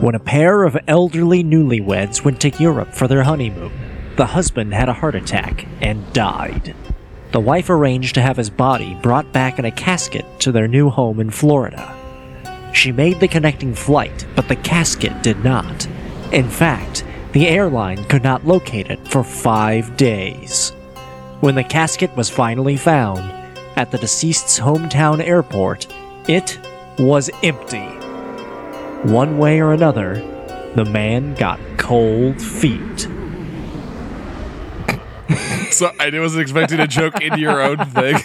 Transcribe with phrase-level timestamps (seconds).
[0.00, 3.70] When a pair of elderly newlyweds went to Europe for their honeymoon,
[4.16, 6.74] the husband had a heart attack and died.
[7.32, 10.88] The wife arranged to have his body brought back in a casket to their new
[10.88, 11.94] home in Florida.
[12.72, 15.86] She made the connecting flight, but the casket did not.
[16.32, 20.70] In fact, the airline could not locate it for five days.
[21.40, 23.20] When the casket was finally found
[23.76, 25.86] at the deceased's hometown airport,
[26.26, 26.58] it
[26.98, 27.99] was empty.
[29.04, 30.16] One way or another,
[30.74, 33.08] the man got cold feet.
[35.70, 38.16] So I wasn't expecting a joke into your own thing.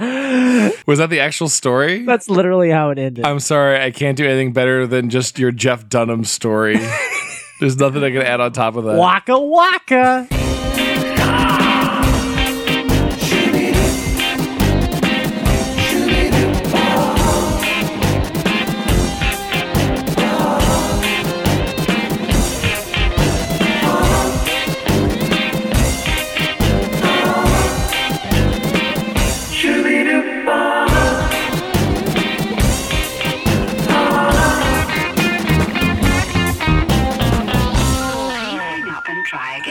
[0.86, 2.04] Was that the actual story?
[2.04, 3.24] That's literally how it ended.
[3.24, 6.76] I'm sorry, I can't do anything better than just your Jeff Dunham story.
[7.60, 8.96] There's nothing I can add on top of that.
[8.96, 10.39] Waka waka!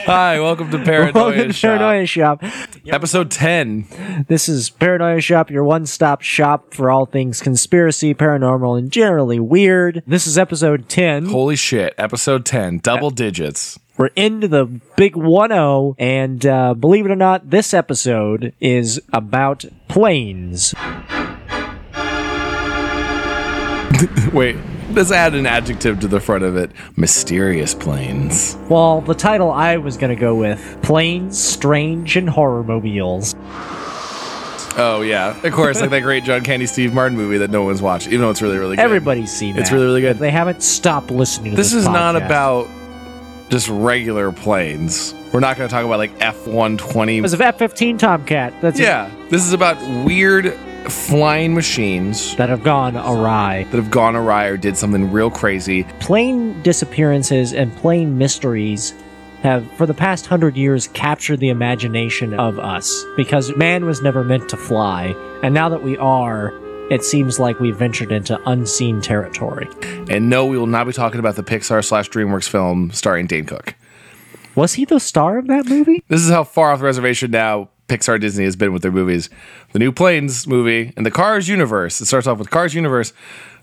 [0.10, 1.78] Hi, welcome to Paranoia Welcome to Shop.
[1.78, 2.44] Paranoia Shop.
[2.88, 4.26] Episode 10.
[4.28, 9.40] This is Paranoia Shop, your one stop shop for all things conspiracy, paranormal, and generally
[9.40, 10.02] weird.
[10.08, 11.28] This is episode 10.
[11.28, 12.80] Holy shit, episode 10.
[12.80, 13.78] Double digits.
[13.98, 14.66] We're into the
[14.96, 20.74] big 1 0, and uh, believe it or not, this episode is about planes.
[24.34, 24.56] Wait,
[24.92, 26.72] let's add an adjective to the front of it.
[26.96, 28.58] Mysterious planes.
[28.70, 33.36] Well, the title I was going to go with Planes, Strange, and Horror Mobiles.
[34.78, 35.40] Oh, yeah.
[35.44, 38.22] Of course, like that great John Candy Steve Martin movie that no one's watched, even
[38.22, 38.82] though it's really, really good.
[38.82, 39.62] Everybody's seen that.
[39.62, 40.18] It's really, really good.
[40.18, 41.72] They haven't stopped listening to this.
[41.72, 42.68] This is not about
[43.50, 45.14] just regular planes.
[45.34, 47.18] We're not going to talk about like F 120.
[47.18, 48.54] It was a F 15 Tomcat.
[48.62, 50.58] That's Yeah, this is about weird
[50.90, 53.64] flying machines that have gone awry.
[53.66, 55.84] that have gone awry or did something real crazy.
[56.00, 58.94] Plane disappearances and plane mysteries
[59.42, 64.24] have, for the past hundred years, captured the imagination of us because man was never
[64.24, 66.54] meant to fly, and now that we are,
[66.92, 69.68] it seems like we've ventured into unseen territory.
[70.10, 73.46] And no, we will not be talking about the Pixar slash DreamWorks film starring Dane
[73.46, 73.76] Cook.
[74.56, 76.04] Was he the star of that movie?
[76.08, 79.30] This is how far off the reservation now Pixar Disney has been with their movies.
[79.74, 82.00] The new Planes movie and the Cars universe.
[82.00, 83.12] It starts off with Cars universe,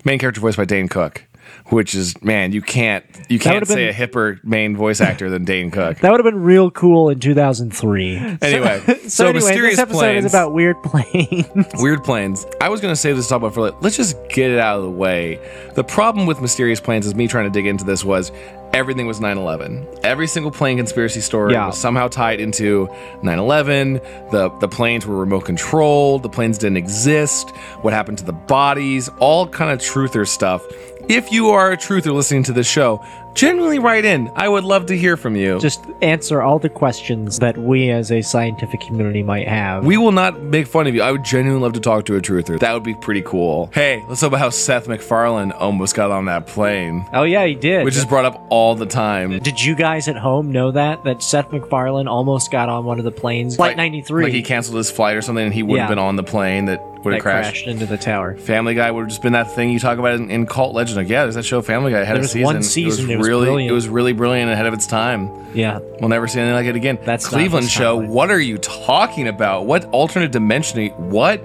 [0.05, 1.25] main character voiced by Dane Cook,
[1.67, 5.45] which is man, you can't you can't say been- a hipper main voice actor than
[5.45, 5.99] Dane Cook.
[5.99, 8.37] That would have been real cool in 2003.
[8.43, 10.25] Anyway, so, So, anyway, mysterious this episode planes.
[10.27, 11.47] is about weird planes.
[11.83, 12.45] Weird planes.
[12.61, 14.83] I was going to save this topic for like, let's just get it out of
[14.85, 15.39] the way.
[15.75, 18.31] The problem with mysterious planes is me trying to dig into this was
[18.77, 19.87] everything was 9/11.
[20.03, 21.67] Every single plane conspiracy story Yeah.
[21.67, 22.89] was somehow tied into
[23.23, 24.01] 9/11.
[24.31, 26.23] The the planes were remote controlled.
[26.23, 27.51] The planes didn't exist.
[27.83, 29.09] What happened to the bodies?
[29.19, 30.63] All kind of truther stuff.
[31.09, 33.01] If you are a truther listening to this show,
[33.37, 34.31] genuinely write in.
[34.35, 35.61] I would love to hear from you.
[35.61, 39.85] Just answer all the questions that we as a scientific community might have.
[39.85, 41.03] We will not make fun of you.
[41.03, 42.59] I would genuinely love to talk to a truther.
[42.59, 43.71] That would be pretty cool.
[43.73, 47.55] Hey, let's talk about how Seth MacFarlane almost got on that plane, oh, yeah, he
[47.55, 47.85] did.
[47.85, 49.39] which is brought up all the time.
[49.39, 53.05] Did you guys at home know that that Seth MacFarlane almost got on one of
[53.05, 55.79] the planes, Flight Like- 93, Like he canceled his flight or something, and he would
[55.79, 55.95] have Yeah.
[55.95, 57.51] been on the plane that would have crashed.
[57.65, 57.67] crashed.
[57.67, 58.37] into the tower?
[58.37, 60.97] Family Guy would have just been that thing you talk about in, in Cult Legend.
[60.99, 62.45] Like, yeah, there's that show Family Guy had There was season.
[62.45, 63.71] one season, It it was was really, brilliant.
[63.71, 65.31] it was really brilliant ahead of its time.
[65.55, 66.99] Yeah, We'll never see anything like it again.
[67.05, 67.99] That's Cleveland show.
[68.01, 68.09] timeline.
[68.09, 69.65] What are you talking about?
[69.67, 70.89] What alternate dimension?
[71.11, 71.41] What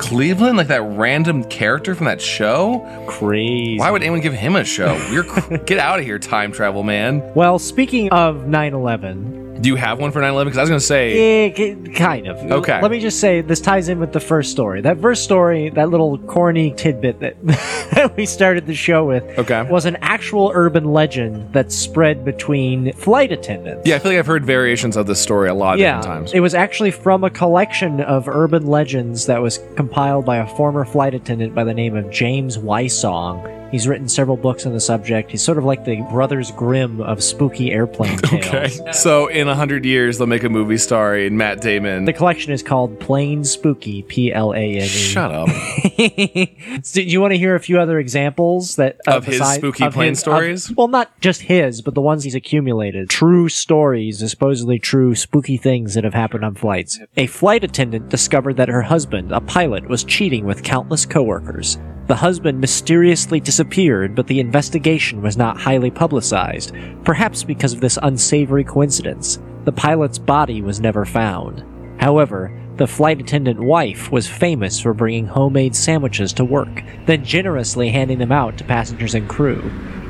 [0.00, 0.56] Cleveland?
[0.56, 2.80] Like that random character from that show?
[3.06, 3.78] crazy.
[3.78, 4.96] Why would anyone give him a show?
[5.12, 7.22] You're cr- get out of here, time travel man.
[7.34, 10.44] Well, speaking of 9/11, Do you have one for 9/11?
[10.46, 12.36] Because I was gonna say, eh, k- kind of.
[12.50, 12.80] Okay.
[12.82, 14.80] Let me just say this ties in with the first story.
[14.80, 19.62] That first story, that little corny tidbit that, that we started the show with, Okay.
[19.70, 23.88] was an actual urban legend that spread between flight attendants.
[23.88, 26.16] yeah, I feel like I've heard variations of this story a lot of Yeah, different
[26.18, 26.32] times.
[26.34, 30.84] it was actually from a collection of urban legends that was compiled by a former
[30.84, 33.63] flight attendant by the name of James Wysong.
[33.74, 35.32] He's written several books on the subject.
[35.32, 38.78] He's sort of like the Brothers Grimm of spooky airplane tales.
[38.78, 42.04] okay, so in a hundred years they'll make a movie starring Matt Damon.
[42.04, 44.86] The collection is called Plane Spooky, P L A N E.
[44.86, 45.48] Shut up.
[46.92, 49.84] Do you want to hear a few other examples that uh, Of his beside- spooky
[49.84, 50.72] of plane his- of- stories?
[50.76, 53.10] well, not just his, but the ones he's accumulated.
[53.10, 57.00] True stories, supposedly true spooky things that have happened on flights.
[57.16, 61.76] A flight attendant discovered that her husband, a pilot, was cheating with countless coworkers.
[62.06, 67.98] The husband mysteriously disappeared, but the investigation was not highly publicized, perhaps because of this
[68.02, 69.38] unsavory coincidence.
[69.64, 71.64] The pilot's body was never found.
[71.98, 77.88] However, the flight attendant wife was famous for bringing homemade sandwiches to work, then generously
[77.88, 79.62] handing them out to passengers and crew,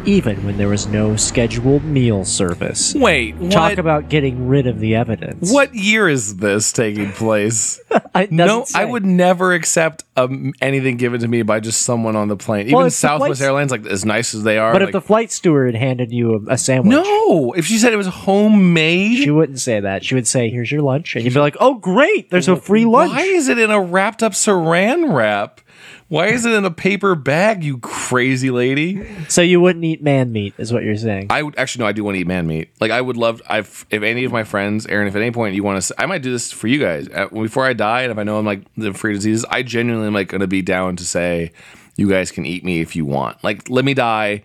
[0.06, 2.95] even when there was no scheduled meal service.
[2.95, 5.53] Wait, Talk about getting rid of the evidence.
[5.53, 7.81] What year is this taking place?
[8.31, 12.29] No, doesn't I would never accept um, anything given to me by just someone on
[12.29, 12.69] the plane.
[12.69, 14.73] Even Southwest Airlines, like as nice as they are.
[14.73, 17.97] But if the flight steward handed you a, a sandwich, no, if she said it
[17.97, 20.05] was homemade, she wouldn't say that.
[20.05, 22.31] She would say, "Here's your lunch," and you'd be like, "Oh, great!
[22.31, 25.61] There's a free lunch." why is it in a wrapped up Saran wrap?
[26.09, 27.65] Why is it in a paper bag?
[27.65, 29.06] You crazy lady!
[29.29, 31.29] So you wouldn't eat man meat, is what you're saying?
[31.31, 32.71] I would actually no, I do want to eat man meat.
[32.79, 33.41] Like I would love.
[33.49, 36.05] I've if any of my friends, Aaron, if at any point you want to, I
[36.05, 38.45] might do this for you guys uh, before I die, and if I know I'm
[38.45, 41.53] like the free diseases, I genuinely am like going to be down to say,
[41.97, 43.43] you guys can eat me if you want.
[43.43, 44.43] Like let me die,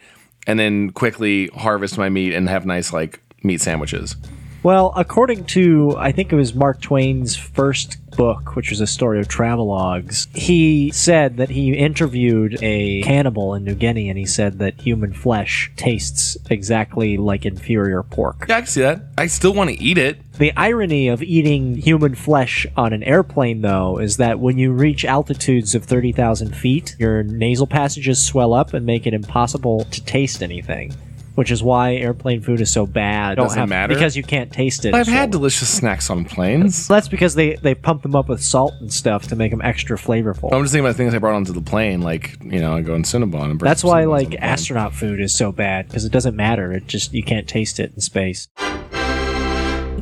[0.47, 4.15] and then quickly harvest my meat and have nice like meat sandwiches.
[4.61, 9.21] Well, according to, I think it was Mark Twain's first book, which was a story
[9.21, 14.59] of travelogues, he said that he interviewed a cannibal in New Guinea and he said
[14.59, 18.45] that human flesh tastes exactly like inferior pork.
[18.49, 19.01] Yeah, I can see that.
[19.17, 20.17] I still want to eat it.
[20.33, 25.05] The irony of eating human flesh on an airplane, though, is that when you reach
[25.05, 30.43] altitudes of 30,000 feet, your nasal passages swell up and make it impossible to taste
[30.43, 30.93] anything.
[31.39, 33.35] Which is why airplane food is so bad.
[33.37, 33.93] Don't Doesn't matter?
[33.93, 34.93] Because you can't taste it.
[34.93, 36.85] I've It's had so- delicious snacks on planes.
[36.85, 39.95] That's because they, they pump them up with salt and stuff to make them extra
[39.97, 40.51] flavorful.
[40.51, 42.93] I'm just thinking about things I brought onto the plane, like you know, I go
[42.93, 44.49] in Cinnabon and bring That's some why Cinnabons on like the plane.
[44.49, 46.73] astronaut food is so bad because it doesn't matter.
[46.73, 48.49] It just you can't taste it in space.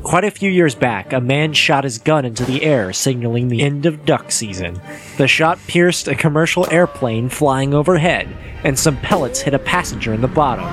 [0.03, 3.61] Quite a few years back, a man shot his gun into the air, signaling the
[3.61, 4.81] end of duck season.
[5.17, 8.27] The shot pierced a commercial airplane flying overhead,
[8.63, 10.65] and some pellets hit a passenger in the bottom.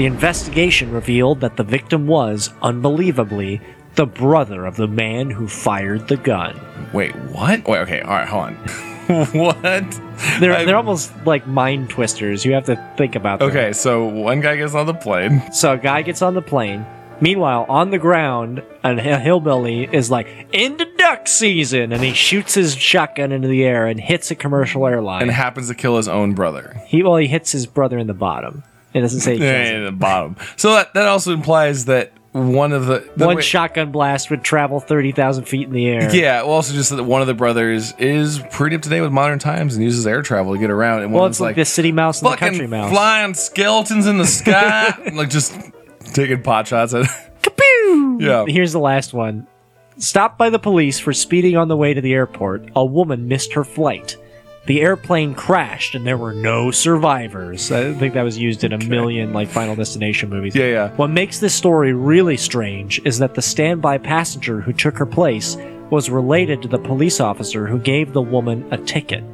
[0.00, 3.60] The investigation revealed that the victim was, unbelievably,
[3.96, 6.58] the brother of the man who fired the gun.
[6.94, 7.68] Wait, what?
[7.68, 8.54] Wait, okay, all right, hold on.
[9.34, 10.00] what?
[10.40, 12.46] They're, I- they're almost like mind twisters.
[12.46, 13.50] You have to think about them.
[13.50, 15.42] Okay, so one guy gets on the plane.
[15.52, 16.86] So a guy gets on the plane.
[17.20, 21.92] Meanwhile, on the ground, a hillbilly is like, into duck season!
[21.92, 25.20] And he shoots his shotgun into the air and hits a commercial airline.
[25.20, 26.80] and happens to kill his own brother.
[26.86, 28.62] he, well, he hits his brother in the bottom.
[28.92, 29.76] It doesn't say he kills him.
[29.76, 30.36] in the bottom.
[30.56, 34.44] So that, that also implies that one of the, the One wait- shotgun blast would
[34.44, 36.14] travel 30,000 feet in the air.
[36.14, 39.10] Yeah, well, also just that one of the brothers is pretty up to date with
[39.12, 41.02] modern times and uses air travel to get around.
[41.02, 42.90] And Well, one's it's like, the city mouse and the country mouse.
[42.92, 45.54] flying skeletons in the sky, like just
[46.14, 47.06] taking pot shots at.
[47.42, 48.20] Kapoo!
[48.20, 48.44] Yeah.
[48.46, 49.46] Here's the last one.
[49.96, 53.52] Stopped by the police for speeding on the way to the airport, a woman missed
[53.54, 54.16] her flight.
[54.66, 57.72] The airplane crashed and there were no survivors.
[57.72, 60.54] I think that was used in a million like Final Destination movies.
[60.54, 60.88] Yeah, yeah.
[60.96, 65.56] What makes this story really strange is that the standby passenger who took her place
[65.90, 69.24] was related to the police officer who gave the woman a ticket.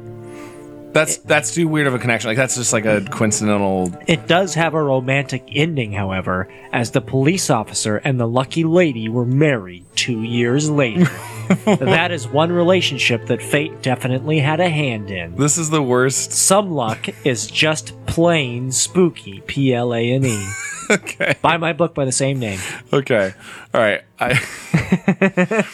[0.93, 2.29] That's that's too weird of a connection.
[2.29, 3.91] Like that's just like a coincidental.
[4.07, 9.09] It does have a romantic ending, however, as the police officer and the lucky lady
[9.09, 11.05] were married two years later.
[11.65, 15.35] that is one relationship that fate definitely had a hand in.
[15.35, 16.31] This is the worst.
[16.31, 19.41] Some luck is just plain spooky.
[19.41, 20.47] P L A N E.
[20.89, 21.35] Okay.
[21.41, 22.59] Buy my book by the same name.
[22.93, 23.33] Okay.
[23.73, 24.03] All right.
[24.19, 24.33] I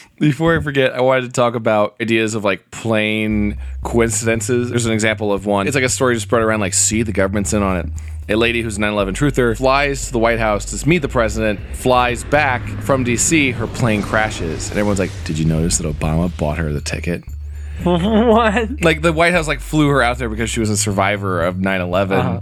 [0.19, 4.69] Before I forget, I wanted to talk about ideas of like plain coincidences.
[4.69, 5.67] There's an example of one.
[5.67, 7.85] It's like a story just spread around like see the government's in on it.
[8.29, 11.59] A lady who's a 9/11 truther flies to the White House to meet the president,
[11.75, 16.35] flies back from DC, her plane crashes, and everyone's like, "Did you notice that Obama
[16.37, 17.23] bought her the ticket?"
[17.83, 18.81] what?
[18.81, 21.55] like the White House like flew her out there because she was a survivor of
[21.55, 22.39] 9/11 uh-huh.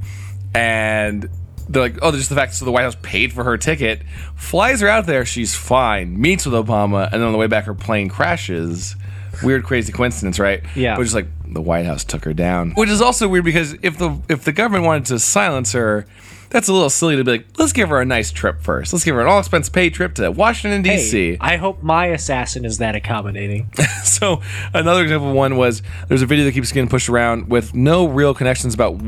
[0.53, 1.29] and
[1.70, 4.01] they're like oh just the fact so the White House paid for her ticket
[4.36, 7.63] flies her out there she's fine meets with Obama and then on the way back
[7.65, 8.96] her plane crashes
[9.41, 10.98] weird crazy coincidence right Yeah.
[10.98, 13.98] but just like the White House took her down which is also weird because if
[13.98, 16.05] the if the government wanted to silence her
[16.50, 19.05] that's a little silly to be like let's give her a nice trip first let's
[19.05, 22.65] give her an all expense paid trip to Washington Hey, DC I hope my assassin
[22.65, 23.72] is that accommodating.
[24.03, 24.41] so
[24.74, 28.34] another example one was there's a video that keeps getting pushed around with no real
[28.34, 29.01] connections about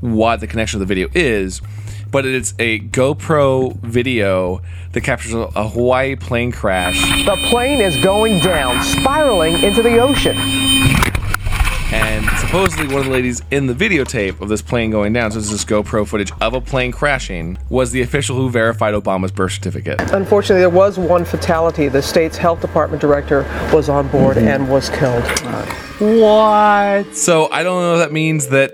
[0.00, 1.62] what the connection of the video is
[2.10, 4.60] but it's a GoPro video
[4.92, 9.98] that captures a, a Hawaii plane crash The plane is going down, spiraling into the
[9.98, 10.36] ocean.
[11.92, 15.38] And supposedly one of the ladies in the videotape of this plane going down so
[15.38, 19.52] this is GoPro footage of a plane crashing was the official who verified Obama's birth
[19.52, 21.88] certificate Unfortunately, there was one fatality.
[21.88, 24.48] The state's health department director was on board mm-hmm.
[24.48, 25.22] and was killed.
[25.98, 27.16] what?
[27.16, 28.72] so I don't know if that means that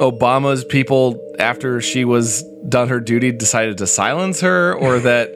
[0.00, 5.30] Obama's people, after she was done her duty, decided to silence her, or that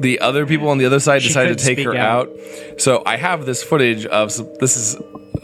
[0.00, 2.28] the other people on the other side She decided to take her out.
[2.28, 2.80] out.
[2.80, 4.96] So I have this footage of this is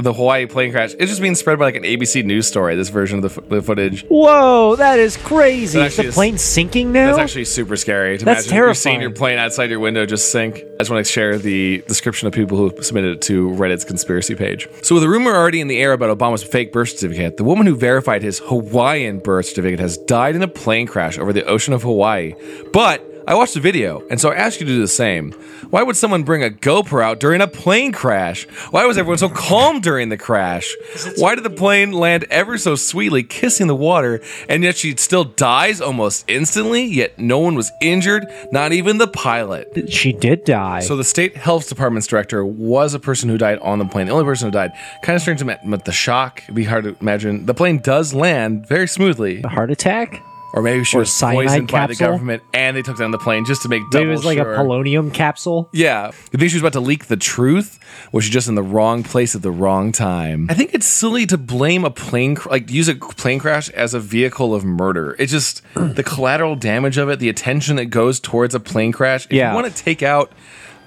[0.04, 0.94] the Hawaii plane crash.
[0.98, 2.76] It's just being spread by like an ABC news story.
[2.76, 4.04] This version of the, f- the footage.
[4.08, 5.64] Whoa, that is crazy.
[5.64, 7.06] Is the actually plane sinking now?
[7.06, 8.56] That's actually super scary to That's imagine.
[8.56, 9.00] You're seeing terrifying.
[9.00, 10.56] your plane outside your window just sink.
[10.56, 14.34] I just want to share the description of people who submitted it to Reddit's conspiracy
[14.34, 14.68] page.
[14.82, 17.66] So, with a rumor already in the air about Obama's fake birth certificate, the woman
[17.66, 21.74] who verified his Hawaiian birth certificate has died in a plane crash over the ocean
[21.74, 22.34] of Hawaii.
[22.72, 25.32] But I watched the video, and so I ask you to do the same.
[25.70, 28.44] Why would someone bring a GoPro out during a plane crash?
[28.70, 30.74] Why was everyone so calm during the crash?
[31.16, 35.24] Why did the plane land ever so sweetly, kissing the water, and yet she still
[35.24, 36.84] dies almost instantly?
[36.84, 39.90] Yet no one was injured, not even the pilot.
[39.92, 40.80] she did die.
[40.80, 44.06] So the state health department's director was a person who died on the plane.
[44.06, 44.72] The only person who died.
[45.02, 47.46] Kind of strange to imagine, but the shock it'd be hard to imagine.
[47.46, 50.22] The plane does land very smoothly, a heart attack?
[50.52, 52.06] Or maybe she Or was cyanide poisoned by the capsule?
[52.12, 54.38] government, and they took down the plane just to make double Maybe it was like
[54.38, 54.54] sure.
[54.54, 55.68] a polonium capsule.
[55.72, 56.06] Yeah.
[56.32, 57.78] You think she was about to leak the truth?
[58.12, 60.46] Was she just in the wrong place at the wrong time?
[60.50, 63.94] I think it's silly to blame a plane, cr- like use a plane crash as
[63.94, 65.16] a vehicle of murder.
[65.18, 69.26] It's just the collateral damage of it, the attention that goes towards a plane crash.
[69.26, 69.50] If Yeah.
[69.50, 70.32] you want to take out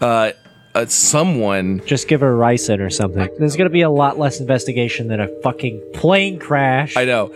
[0.02, 0.32] uh,
[0.76, 3.30] uh, someone, Just give her ricin or something.
[3.38, 6.98] There's going to be a lot less investigation than a fucking plane crash.
[6.98, 7.32] I know.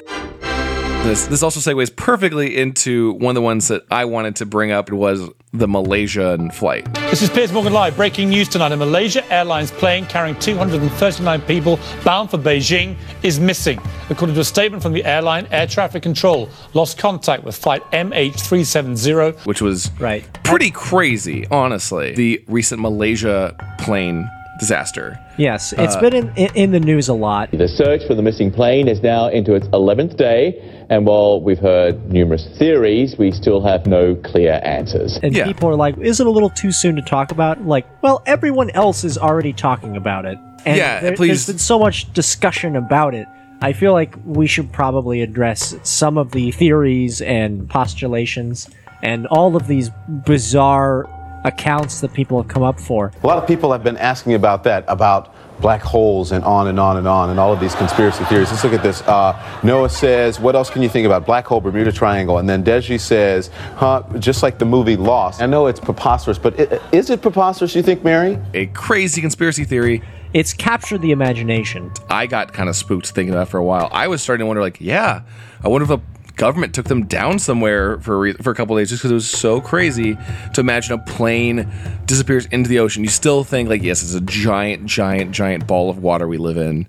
[1.03, 4.71] This this also segues perfectly into one of the ones that I wanted to bring
[4.71, 6.93] up It was the Malaysian flight.
[7.09, 7.95] This is Piers Morgan Live.
[7.95, 8.73] Breaking news tonight.
[8.73, 13.79] A Malaysia Airlines plane carrying 239 people bound for Beijing is missing.
[14.09, 19.45] According to a statement from the airline, air traffic control lost contact with flight MH370.
[19.45, 20.25] which was Right.
[20.43, 22.13] pretty crazy, honestly.
[22.15, 25.17] The recent Malaysia plane disaster.
[25.37, 27.49] yes, it's Uh, been in, in, in the news a lot.
[27.51, 30.55] The search for the missing plane is now into its 11th day,
[30.89, 35.19] and while we've heard numerous theories, we still have no clear answers.
[35.21, 35.45] And Yeah.
[35.45, 37.65] people are like, is it a little too soon to talk about?
[37.65, 40.37] Like, well, everyone else is already talking about it.
[40.65, 41.27] And Yeah, there, please.
[41.27, 43.27] there's been so much discussion about it.
[43.61, 48.69] I feel like we should probably address some of the theories and postulations
[49.03, 49.89] and all of these
[50.25, 51.07] bizarre
[51.43, 53.11] accounts that people have come up for.
[53.23, 56.79] A lot of people have been asking about that, about black holes and on and
[56.79, 58.51] on and on, and all of these conspiracy theories.
[58.51, 59.01] Let's look at this.
[59.01, 59.33] Uh,
[59.63, 61.25] Noah says, What else can you think about?
[61.25, 62.37] Black hole, Bermuda Triangle.
[62.37, 65.41] And then Deji says, Huh, just like the movie Lost.
[65.41, 68.37] I know it's preposterous, but i- is it preposterous, you think, Mary?
[68.53, 70.01] A crazy conspiracy theory.
[70.33, 71.91] It's captured the imagination.
[72.09, 73.89] I got kind of spooked thinking about it for a while.
[73.91, 75.21] I was starting to wonder, like, yeah,
[75.63, 75.99] I wonder if the
[76.37, 79.29] government took them down somewhere for a for a couple days just because it was
[79.29, 80.17] so crazy
[80.53, 81.69] to imagine a plane
[82.05, 83.03] disappears into the ocean.
[83.03, 86.57] You still think like, yes, it's a giant, giant, giant ball of water we live
[86.57, 86.87] in.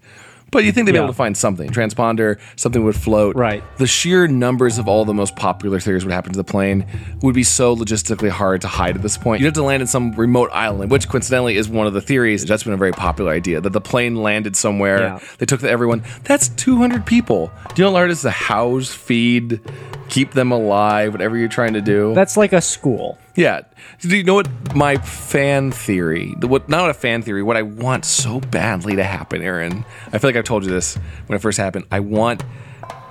[0.50, 1.02] But you think they'd be Yeah.
[1.04, 3.36] able to find something, transponder, something would float.
[3.36, 3.62] Right.
[3.76, 6.86] The sheer numbers of all the most popular theories would happen to the plane
[7.22, 9.40] would be so logistically hard to hide at this point.
[9.40, 12.44] You'd have to land in some remote island, which coincidentally is one of the theories.
[12.44, 15.00] That's been a very popular idea that the plane landed somewhere.
[15.00, 15.18] Yeah.
[15.38, 16.02] They took the everyone.
[16.24, 17.50] That's 200 people.
[17.74, 19.60] Do you know how hard is to house, feed,
[20.08, 22.14] keep them alive, whatever you're trying to do?
[22.14, 23.18] That's like a school.
[23.38, 23.60] Yeah.
[24.00, 26.34] Do you know what my fan theory?
[26.40, 27.44] What not a fan theory?
[27.44, 29.84] What I want so badly to happen, Aaron.
[30.12, 31.86] I feel like I've told you this when it first happened.
[31.92, 32.42] I want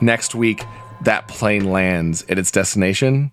[0.02, 0.66] next week
[1.04, 3.32] that plane lands at its destination,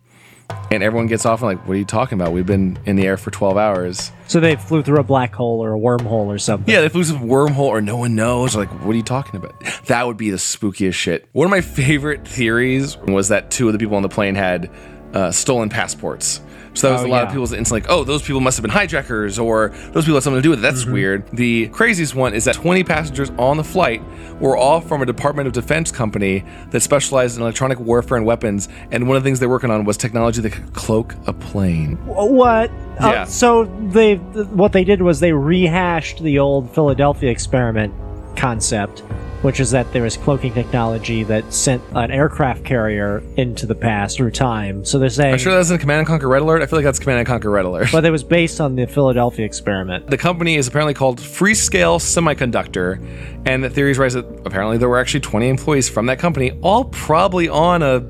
[0.70, 2.32] and everyone gets off and like, "What are you talking about?
[2.32, 5.64] We've been in the air for twelve hours." So they flew through a black hole
[5.64, 6.72] or a wormhole or something.
[6.72, 8.54] Yeah, they flew through a wormhole or no one knows.
[8.54, 9.60] Like, what are you talking about?
[9.86, 11.28] That would be the spookiest shit.
[11.32, 14.70] One of my favorite theories was that two of the people on the plane had
[15.12, 16.40] uh, stolen passports.
[16.74, 17.22] So that was Oh, a lot yeah.
[17.24, 20.22] of people's instant like, oh, those people must have been hijackers, or those people had
[20.24, 20.62] something to do with it.
[20.62, 20.92] That's Mm-hmm.
[20.92, 21.28] weird.
[21.32, 24.02] The craziest one is that 20 passengers on the flight
[24.40, 28.68] were all from a Department of Defense company that specialized in electronic warfare and weapons.
[28.90, 31.96] And one of the things they're working on was technology that could cloak a plane.
[32.06, 32.70] What?
[33.00, 33.24] Uh, Yeah.
[33.24, 37.94] so they what they did was they rehashed the old Philadelphia experiment
[38.36, 39.02] concept,
[39.44, 44.16] which is that there was cloaking technology that sent an aircraft carrier into the past
[44.16, 44.84] through time.
[44.86, 46.62] So they're saying, I'm sure that's in Command and Conquer Red Alert.
[46.62, 47.88] I feel like that's Command and Conquer Red Alert.
[47.92, 50.08] but it was based on the Philadelphia experiment.
[50.08, 52.98] The company is apparently called Freescale Semiconductor,
[53.46, 56.86] and the theories rise that apparently there were actually 20 employees from that company, all
[56.86, 58.02] probably on a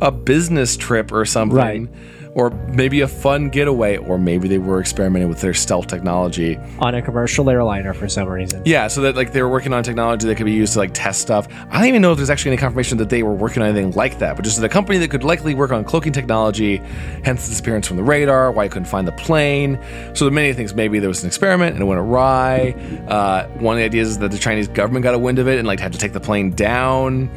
[0.00, 1.56] a business trip or something.
[1.56, 1.88] Right.
[2.34, 6.58] Or maybe a fun getaway, or maybe they were experimenting with their stealth technology.
[6.80, 8.60] on a commercial airliner for some reason.
[8.64, 10.90] Yeah, so that like they were working on technology that could be used to like
[10.92, 11.46] test stuff.
[11.70, 13.92] I don't even know if there's actually any confirmation that they were working on anything
[13.92, 16.78] like that, but just a company that could likely work on cloaking technology,
[17.24, 19.78] hence the disappearance from the radar, why you couldn't find the plane.
[20.14, 22.74] So the many things, maybe there was an experiment and it went awry.
[23.06, 25.58] Uh, one of the ideas is that the Chinese government got a wind of it
[25.58, 27.30] and like had to take the plane down.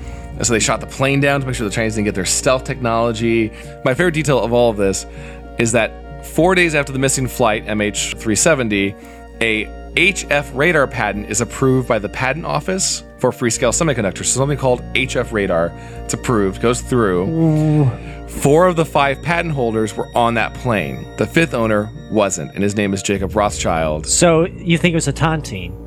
[0.44, 2.64] So they shot the plane down to make sure the Chinese didn't get their stealth
[2.64, 3.52] technology.
[3.84, 5.06] My favorite detail of all of this
[5.58, 8.96] is that four days after the missing flight, MH370,
[9.42, 9.66] a
[9.96, 14.26] HF radar patent is approved by the Patent Office for Freescale Semiconductors.
[14.26, 15.72] So something called HF radar.
[16.04, 17.90] It's approved, goes through.
[18.28, 21.08] Four of the five patent holders were on that plane.
[21.18, 24.06] The fifth owner wasn't, and his name is Jacob Rothschild.
[24.06, 25.87] So you think it was a tontine?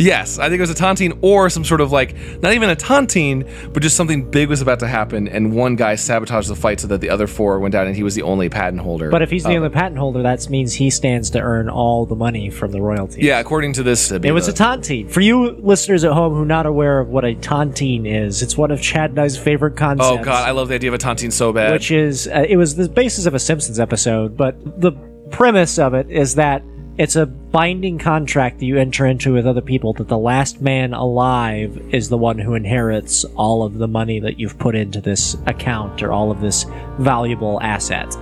[0.00, 2.76] Yes, I think it was a tontine or some sort of like, not even a
[2.76, 6.80] tontine, but just something big was about to happen, and one guy sabotaged the fight
[6.80, 9.10] so that the other four went down, and he was the only patent holder.
[9.10, 9.72] But if he's the only it.
[9.72, 13.22] patent holder, that means he stands to earn all the money from the royalty.
[13.22, 15.10] yeah, according to this, it'd It was a tontine.
[15.10, 18.56] For you listeners at home who are not aware of what a tontine is, it's
[18.56, 20.08] one of Chad and I's favorite concepts.
[20.08, 21.72] Oh god, I love the idea of a tontine so bad.
[21.72, 24.92] which is uh, it was the basis of a Simpsons episode, but the
[25.30, 26.62] premise of it is that
[27.00, 30.92] it's a binding contract that you enter into with other people that the last man
[30.92, 35.34] alive is the one who inherits all of the money that you've put into this
[35.46, 36.66] account or all of this
[36.98, 38.14] valuable asset.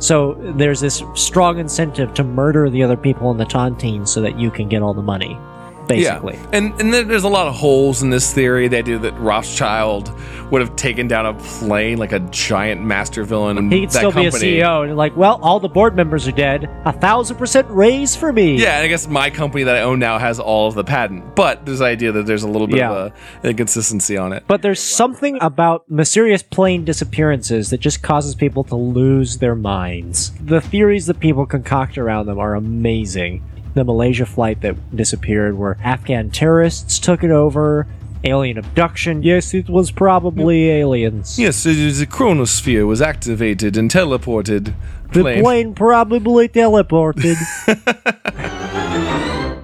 [0.00, 4.38] So there's this strong incentive to murder the other people in the tontine so that
[4.38, 5.38] you can get all the money,
[5.86, 6.34] basically.
[6.34, 8.68] Yeah, and and there's a lot of holes in this theory.
[8.68, 10.12] The idea that Rothschild
[10.50, 13.70] would have taken down a plane like a giant master villain.
[13.70, 16.32] He'd that still company, be a CEO, and like, well, all the board members are
[16.32, 16.68] dead.
[16.84, 18.56] A thousand percent raise for me.
[18.56, 21.34] Yeah, and I guess my company that I own now has all of the patent,
[21.34, 22.90] but there's the idea that there's a little bit Yeah.
[22.92, 23.12] of
[23.44, 24.44] a inconsistency on it.
[24.46, 30.32] But there's something about mysterious plane disappearances that just causes people to lose their minds.
[30.40, 33.42] The theories that people concoct around them are amazing.
[33.76, 37.86] The Malaysia flight that disappeared, where Afghan terrorists took it over,
[38.24, 39.22] alien abduction.
[39.22, 41.38] Yes, it was probably aliens.
[41.38, 44.72] Yes, it is the chronosphere was activated and teleported.
[45.12, 47.36] The plane probably teleported.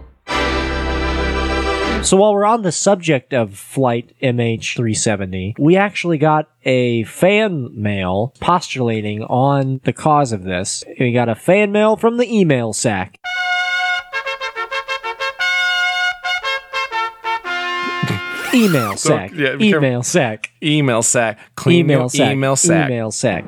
[2.03, 8.35] So while we're on the subject of flight MH370, we actually got a fan mail
[8.41, 10.83] postulating on the cause of this.
[10.99, 13.21] We got a fan mail from the email sack.
[18.55, 19.31] Email sack.
[19.35, 19.87] yeah, be careful.
[19.89, 20.51] email sack.
[20.63, 21.39] email sack.
[21.57, 22.33] Clean email sack.
[22.33, 22.91] email sack.
[22.91, 23.45] Email sack.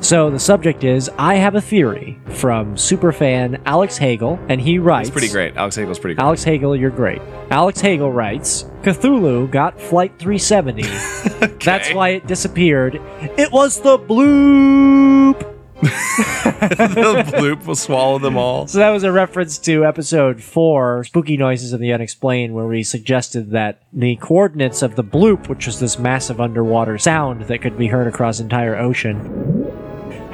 [0.00, 5.08] So the subject is I have a theory from superfan Alex Hagel, and he writes
[5.08, 5.56] It's pretty great.
[5.56, 6.22] Alex Hagel's pretty great.
[6.24, 7.20] Alex Hagel, you're great.
[7.50, 10.82] Alex Hagel writes Cthulhu got Flight 370.
[11.64, 13.00] That's why it disappeared.
[13.38, 15.55] It was the bloop.
[15.82, 18.66] the bloop will swallow them all.
[18.66, 22.82] So that was a reference to episode four, Spooky Noises of the Unexplained, where we
[22.82, 27.76] suggested that the coordinates of the bloop, which was this massive underwater sound that could
[27.76, 29.55] be heard across entire ocean,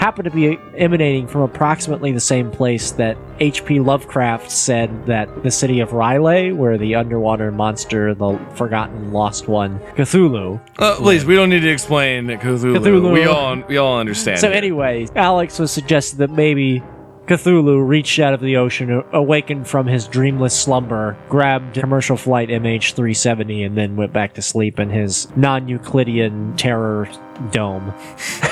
[0.02, 3.78] happened to be emanating from approximately the same place that H.P.
[3.78, 9.78] Lovecraft said that the city of R'lyeh, where the underwater monster, the forgotten lost one,
[9.94, 10.60] Cthulhu.
[10.76, 12.78] Uh, please, we don't need to explain Cthulhu.
[12.78, 13.12] Cthulhu.
[13.12, 14.40] We all we all understand.
[14.40, 14.56] So here.
[14.56, 16.82] anyway, Alex was suggesting that maybe
[17.26, 23.64] Cthulhu reached out of the ocean, awakened from his dreamless slumber, grabbed commercial flight MH370,
[23.64, 27.08] and then went back to sleep in his non-Euclidean terror
[27.52, 27.94] dome.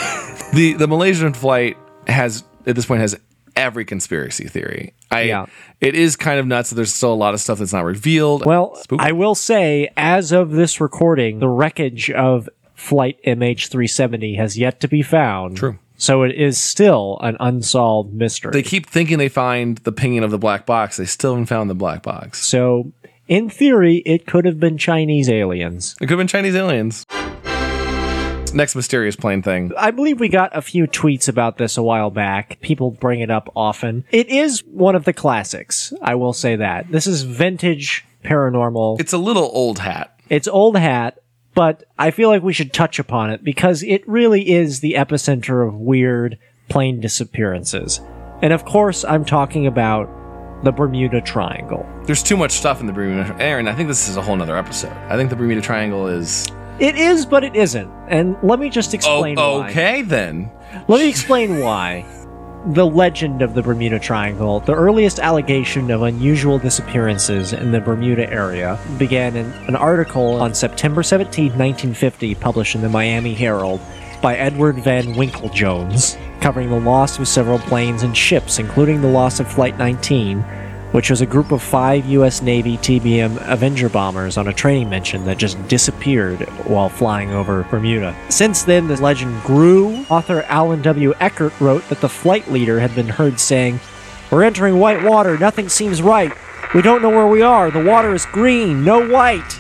[0.53, 3.19] the the Malaysian flight has at this point has
[3.57, 4.95] every conspiracy theory.
[5.11, 5.47] I Yeah.
[5.81, 8.47] it is kind of nuts that there's still a lot of stuff that's not revealed.
[8.47, 8.81] Well.
[8.99, 14.89] I will say, as of this recording, the wreckage of flight MH370 has yet to
[14.89, 15.57] be found.
[15.57, 15.79] True.
[15.97, 18.53] So it is still an unsolved mystery.
[18.53, 20.97] they keep thinking they find the pinging of the black box.
[20.97, 22.43] They still haven't found the black box.
[22.43, 22.93] so,
[23.29, 25.95] in theory, it could have been Chinese aliens.
[26.01, 27.05] It could have been Chinese aliens.
[28.53, 29.73] Next mysterious plane thing.
[29.77, 32.61] I believe we got a few tweets about this a while back.
[32.61, 34.05] People bring it up often.
[34.11, 35.93] It is one of the classics.
[36.03, 36.91] I will say that.
[36.91, 39.01] This is vintage paranormal.
[39.01, 40.19] It's a little old hat.
[40.29, 41.19] It's old hat,
[41.55, 45.67] but I feel like we should touch upon it because it really is the epicenter
[45.67, 48.01] of weird plane disappearances.
[48.43, 50.09] And of course, I'm talking about
[50.65, 51.89] the Bermuda Triangle.
[52.05, 53.35] There's too much stuff in the Bermuda.
[53.41, 54.93] Aaron, I think this is a whole nother episode.
[55.09, 56.47] I think the Bermuda Triangle is.
[56.81, 57.91] It is, but it isn't.
[58.09, 59.69] And let me just Oh, explain why.
[59.69, 60.51] okay then.
[60.89, 62.05] Let me explain why.
[62.73, 68.31] The legend of the Bermuda Triangle, the earliest allegation of unusual disappearances in the Bermuda
[68.31, 73.81] area, began in an article on September 17, 1950, published in the Miami Herald
[74.21, 79.09] by Edward Van Winkle Jones, covering the loss of several planes and ships, including the
[79.09, 80.45] loss of Flight 19,
[80.93, 82.43] which was a group of five U.S.
[82.43, 88.17] Navy TBM Avenger bombers on a training mission that just disappeared while flying over Bermuda.
[88.29, 90.05] Since then, the legend grew.
[90.11, 91.15] Author Alan W.
[91.21, 93.81] Eckert wrote that the flight leader had been heard saying,
[94.31, 95.39] We're entering white water.
[95.39, 96.33] Nothing seems right.
[96.75, 97.71] We don't know where we are.
[97.71, 99.59] The water is green, no white.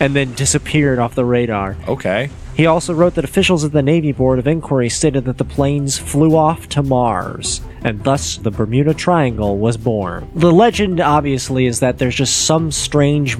[0.00, 1.76] And then disappeared off the radar.
[1.88, 2.30] Okay.
[2.54, 5.96] He also wrote that officials at the Navy Board of Inquiry stated that the planes
[5.98, 10.30] flew off to Mars, and thus the Bermuda Triangle was born.
[10.34, 13.38] The legend, obviously, is that there's just some strange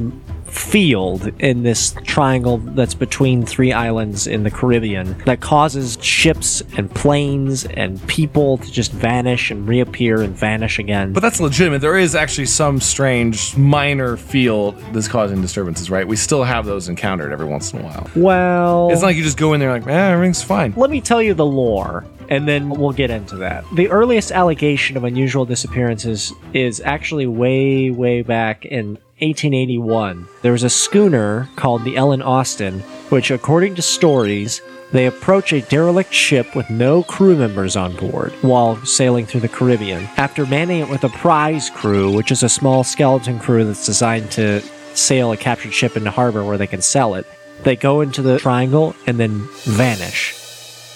[0.53, 6.95] field in this triangle that's between three islands in the Caribbean that causes ships and
[6.95, 11.15] planes and people to just vanish and reappear and vanish again.
[11.15, 11.81] But that's legitimate.
[11.81, 16.07] There is actually some strange minor field that's causing disturbances, right?
[16.07, 18.11] We still have those encountered every once in a while.
[18.15, 20.75] well, It's not like you just go in there like, eh, everything's fine.
[20.77, 23.65] Let me tell you the lore, and then we'll get into that.
[23.75, 30.27] The earliest allegation of unusual disappearances is actually way, way back in 1881.
[30.43, 34.61] There was a schooner called the Ellen Austin, which, according to stories,
[34.93, 39.49] they approach a derelict ship with no crew members on board while sailing through the
[39.49, 40.09] Caribbean.
[40.17, 44.31] After manning it with a prize crew, which is a small skeleton crew that's designed
[44.33, 44.61] to
[44.95, 47.27] sail a captured ship into harbor where they can sell it,
[47.63, 50.39] they go into the triangle and then vanish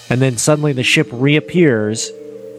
[0.08, 2.10] and then suddenly the ship reappears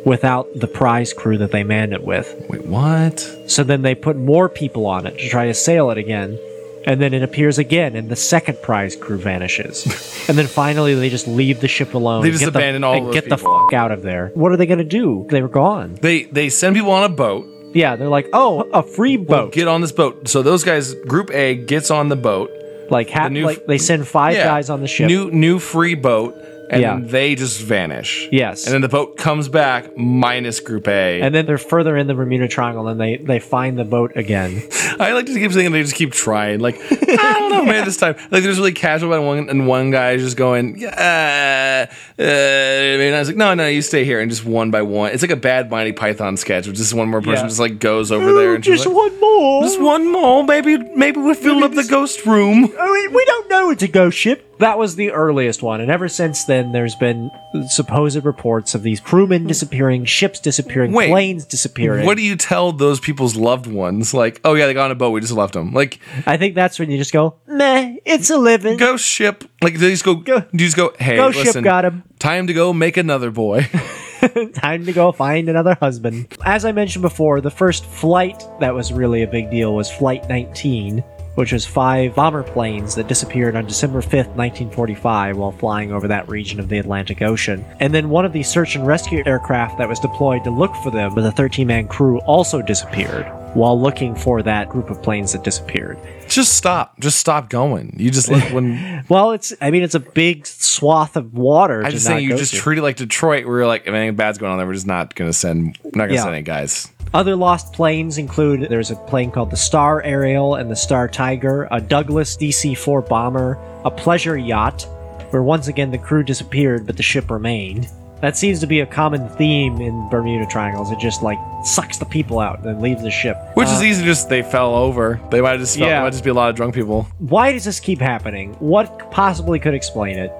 [0.06, 2.34] without the prize crew that they manned it with.
[2.50, 3.20] Wait, what?
[3.48, 6.40] So then they put more people on it to try to sail it again,
[6.86, 9.86] and then it appears again, and the second prize crew vanishes.
[10.30, 12.22] and then finally they just leave the ship alone.
[12.22, 13.68] They and just get the- abandon all and those get the people.
[13.72, 14.32] f- out of there.
[14.36, 15.26] What are they going to do?
[15.30, 15.96] They were gone.
[16.02, 17.46] They they send people on a boat.
[17.74, 19.52] Yeah, they're like, oh, a free boat.
[19.52, 20.28] Get on this boat.
[20.30, 22.50] So those guys, Group A gets on the boat.
[22.90, 24.46] like, ha- the new- like they send five Yeah.
[24.46, 25.08] guys on the ship.
[25.08, 26.34] New new free boat,
[26.70, 27.00] and Yeah.
[27.02, 28.28] they just vanish.
[28.32, 28.66] Yes.
[28.66, 31.22] And then the boat comes back minus Group A.
[31.22, 34.62] and then they're further in the Bermuda Triangle, and they they find the boat again.
[35.00, 36.60] I like to keep saying they just keep trying.
[36.60, 37.86] Like I don't know, man.
[37.86, 41.86] This time, like there's really casual, and one and one guy is just going, uh,
[42.20, 45.12] uh, and I was like, no, no, you stay here, and just one by one,
[45.12, 47.48] it's like a bad Monty Python sketch, which just one more person Yeah.
[47.50, 49.64] just like goes over there and just like, one more.
[49.64, 52.74] just one more, maybe, maybe we filled up the ghost room.
[52.80, 54.44] Oh, we- we don't know it's a ghost ship.
[54.60, 57.30] That was the earliest one, and ever since then, there's been
[57.68, 59.48] supposed reports of these crewmen hmm.
[59.48, 62.06] disappearing, ships disappearing, Wait, planes disappearing.
[62.06, 64.14] What do you tell those people's loved ones?
[64.14, 65.74] Like, oh yeah, they got on a boat, we just left them.
[65.74, 68.78] Like, I think that's when you just go, meh, it's a living.
[68.78, 69.44] ghost ship.
[69.62, 72.04] Like, they just go, Go- you just go, hey, Ghost ship got him.
[72.20, 73.70] time to go make another boy.
[74.56, 76.28] Time to go find another husband.
[76.44, 80.28] As I mentioned before, the first flight that was really a big deal was Flight
[80.28, 81.04] 19,
[81.38, 86.28] which was five bomber planes that disappeared on December 5th, 1945, while flying over that
[86.28, 87.64] region of the Atlantic Ocean.
[87.80, 90.90] And then one of the search and rescue aircraft that was deployed to look for
[90.90, 95.32] them with a 13 man crew also disappeared while looking for that group of planes
[95.34, 95.98] that disappeared.
[96.28, 97.00] just stop.
[97.00, 97.96] Just stop going.
[97.98, 101.82] You just look when Well, it's, I mean, it's a big swath of water.
[101.84, 102.60] I to just think you just to.
[102.60, 104.88] treat it like Detroit, where you're like, if anything bad's going on there, we're just
[104.88, 106.24] not gonna send, we're not gonna Yeah.
[106.24, 106.92] send any guys.
[107.14, 111.68] Other lost planes include there's a plane called the Star Ariel and the Star Tiger,
[111.72, 114.84] a Douglas DC 4 bomber, a pleasure yacht,
[115.32, 117.88] where once again the crew disappeared but the ship remained.
[118.22, 120.92] That seems to be a common theme in Bermuda Triangles.
[120.92, 123.38] It just like sucks the people out and leaves the ship.
[123.54, 124.04] Which Uh, is easy.
[124.06, 125.20] Just they fell over.
[125.30, 126.02] They might have just fell, Yeah.
[126.02, 127.08] might just be a lot of drunk people.
[127.20, 128.56] Why does this keep happening?
[128.60, 130.32] What possibly could explain it?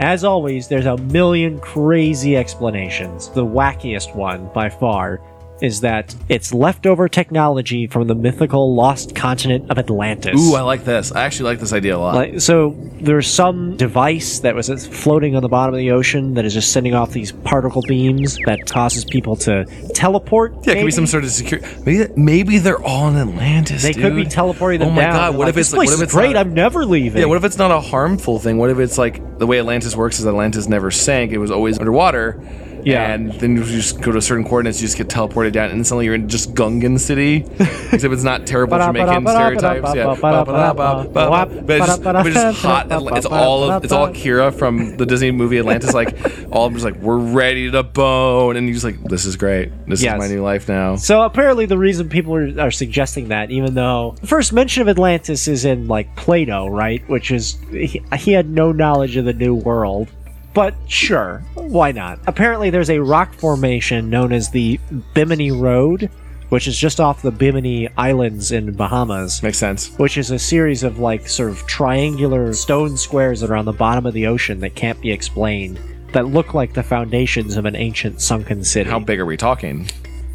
[0.00, 3.28] As always, there's a million crazy explanations.
[3.30, 5.20] The wackiest one, by far,
[5.64, 10.40] is that it's leftover technology from the mythical lost continent of Atlantis.
[10.40, 11.10] Ooh, I like this.
[11.12, 12.14] I actually like this idea a lot.
[12.14, 16.44] Like, so there's some device that was floating on the bottom of the ocean that
[16.44, 20.52] is just sending off these particle beams that causes people to teleport.
[20.64, 21.66] yeah, it could be some sort of security.
[21.84, 23.82] Maybe, maybe they're all in Atlantis.
[23.82, 25.12] They could be teleporting them Oh my down.
[25.12, 25.36] god!
[25.36, 26.34] What like, if it's what if it's great?
[26.34, 27.20] not- I'm never leaving.
[27.20, 28.58] Yeah, what if it's not a harmful thing?
[28.58, 31.78] What if it's like the way Atlantis works is Atlantis never sank; it was always
[31.78, 32.40] underwater.
[32.84, 33.12] Yeah.
[33.12, 36.04] and then you just go to certain coordinates, you just get teleported down, and suddenly
[36.06, 37.44] you're in just Gungan City.
[37.92, 39.94] Except it's not terrible Jamaican stereotypes.
[39.94, 42.86] Yeah, but it's just, but it's just hot.
[43.16, 45.94] It's all of, it's all Kira from the Disney movie Atlantis.
[45.94, 46.14] Like
[46.50, 49.36] all of them just like we're ready to bone, and you're just like this is
[49.36, 49.70] great.
[49.86, 50.14] This Yes.
[50.14, 50.96] is my new life now.
[50.96, 54.88] So apparently, the reason people are, are suggesting that, even though the first mention of
[54.88, 57.06] Atlantis is in like Plato, right?
[57.08, 60.08] Which is he, he had no knowledge of the New World.
[60.54, 62.20] But sure, why not?
[62.28, 64.78] Apparently, there's a rock formation known as the
[65.12, 66.08] Bimini Road,
[66.50, 69.42] which is just off the Bimini Islands in Bahamas.
[69.42, 69.96] Makes sense.
[69.98, 73.72] Which is a series of like sort of triangular stone squares that are on the
[73.72, 75.80] bottom of the ocean that can't be explained,
[76.12, 78.88] that look like the foundations of an ancient sunken city.
[78.88, 79.88] How big are we talking?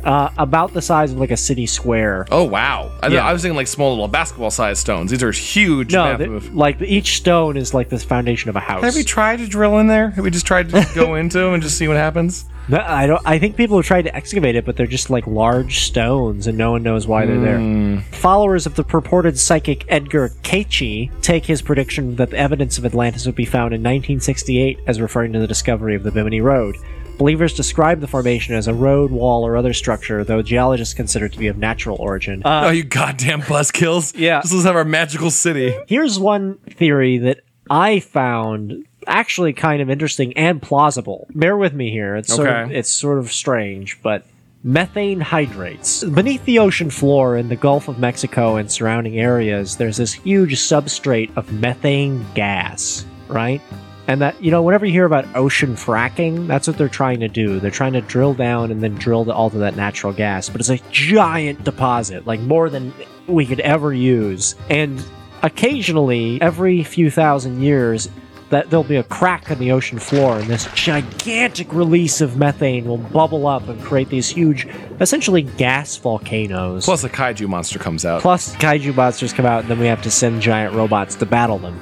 [0.04, 2.26] Uh, about the size of like a city square.
[2.32, 2.92] Oh wow!
[3.04, 3.26] I, Yeah.
[3.28, 5.12] I was thinking like small little basketball-sized stones.
[5.12, 5.92] These are huge.
[5.94, 8.84] no, massive- like each stone is like the foundation of a house.
[8.84, 10.12] Have we tried to drill in there?
[10.12, 12.46] Have we just tried to go into them and just see what happens?
[12.70, 13.22] No, I don't.
[13.26, 16.56] I think people have tried to excavate it, but they're just like large stones, and
[16.56, 18.02] no one knows why they're there.
[18.12, 23.26] Followers of the purported psychic Edgar Cayce take his prediction that the evidence of Atlantis
[23.26, 26.78] would be found in 1968 as referring to the discovery of the Bimini Road.
[27.20, 31.34] Believers describe the formation as a road, wall, or other structure, though geologists consider it
[31.34, 32.42] to be of natural origin.
[32.46, 34.18] Uh, oh, you goddamn buzzkills!
[34.18, 34.40] Yeah.
[34.40, 35.78] just let's have our magical city.
[35.86, 41.28] Here's one theory that I found actually kind of interesting and plausible.
[41.36, 42.16] Bear with me here.
[42.16, 44.26] It's sort of, it's sort of strange, but
[44.64, 46.06] methane hydrates.
[46.06, 50.56] Beneath the ocean floor in the Gulf of Mexico and surrounding areas, there's this huge
[50.56, 53.62] substrate of methane gas, right?
[54.10, 57.28] And that, you know, whenever you hear about ocean fracking, that's what they're trying to
[57.28, 57.60] do.
[57.60, 60.50] They're trying to drill down and then drill to all of that natural gas.
[60.50, 62.92] But it's a giant deposit, like more than
[63.28, 64.56] we could ever use.
[64.68, 65.06] And
[65.44, 68.10] occasionally, every few thousand years,
[68.50, 72.86] that there'll be a crack in the ocean floor, and this gigantic release of methane
[72.86, 74.68] will bubble up and create these huge,
[75.00, 76.86] essentially gas volcanoes.
[76.86, 80.02] Plus, a kaiju monster comes out Plus, kaiju monsters come out, and then we have
[80.02, 81.80] to send giant robots to battle them.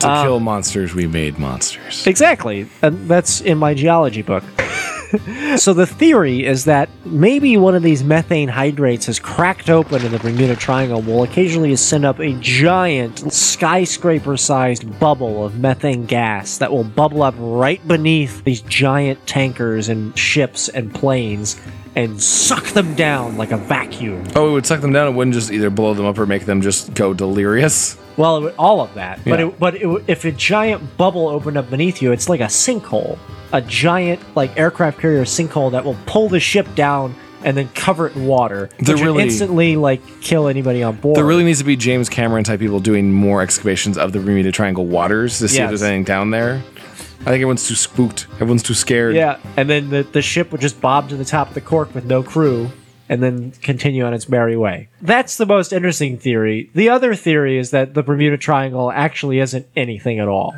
[0.00, 0.94] to um, kill monsters.
[0.94, 2.06] We made monsters.
[2.06, 2.68] Exactly.
[2.82, 4.44] And that's in my geology book.
[5.56, 10.12] so the theory is that maybe one of these methane hydrates has cracked open in
[10.12, 16.70] the Bermuda Triangle will occasionally send up a giant skyscraper-sized bubble of methane gas that
[16.70, 21.60] will bubble up right beneath these giant tankers and ships and planes
[21.96, 24.24] and suck them down like a vacuum.
[24.36, 25.08] Oh, it would suck them down.
[25.08, 27.96] It wouldn't just either blow them up or make them just go delirious.
[28.18, 29.20] Well, it all of that.
[29.24, 32.44] But it, but it, if a giant bubble opened up beneath you, it's like a
[32.46, 33.16] sinkhole,
[33.52, 38.08] a giant like aircraft carrier sinkhole that will pull the ship down and then cover
[38.08, 41.16] it in water, They're which really- instantly like kill anybody on board.
[41.16, 44.50] There really needs to be James Cameron type people doing more excavations of the Bermuda
[44.50, 45.64] Triangle waters to see Yes.
[45.66, 46.60] if there's anything down there.
[47.20, 48.26] I think everyone's too spooked.
[48.34, 49.14] Everyone's too scared.
[49.14, 51.94] yeah, and then the the ship would just bob to the top of the cork
[51.94, 52.70] with no crew.
[53.10, 54.88] And then continue on its merry way.
[55.00, 56.70] That's the most interesting theory.
[56.74, 60.54] The other theory is that the Bermuda Triangle actually isn't anything at all.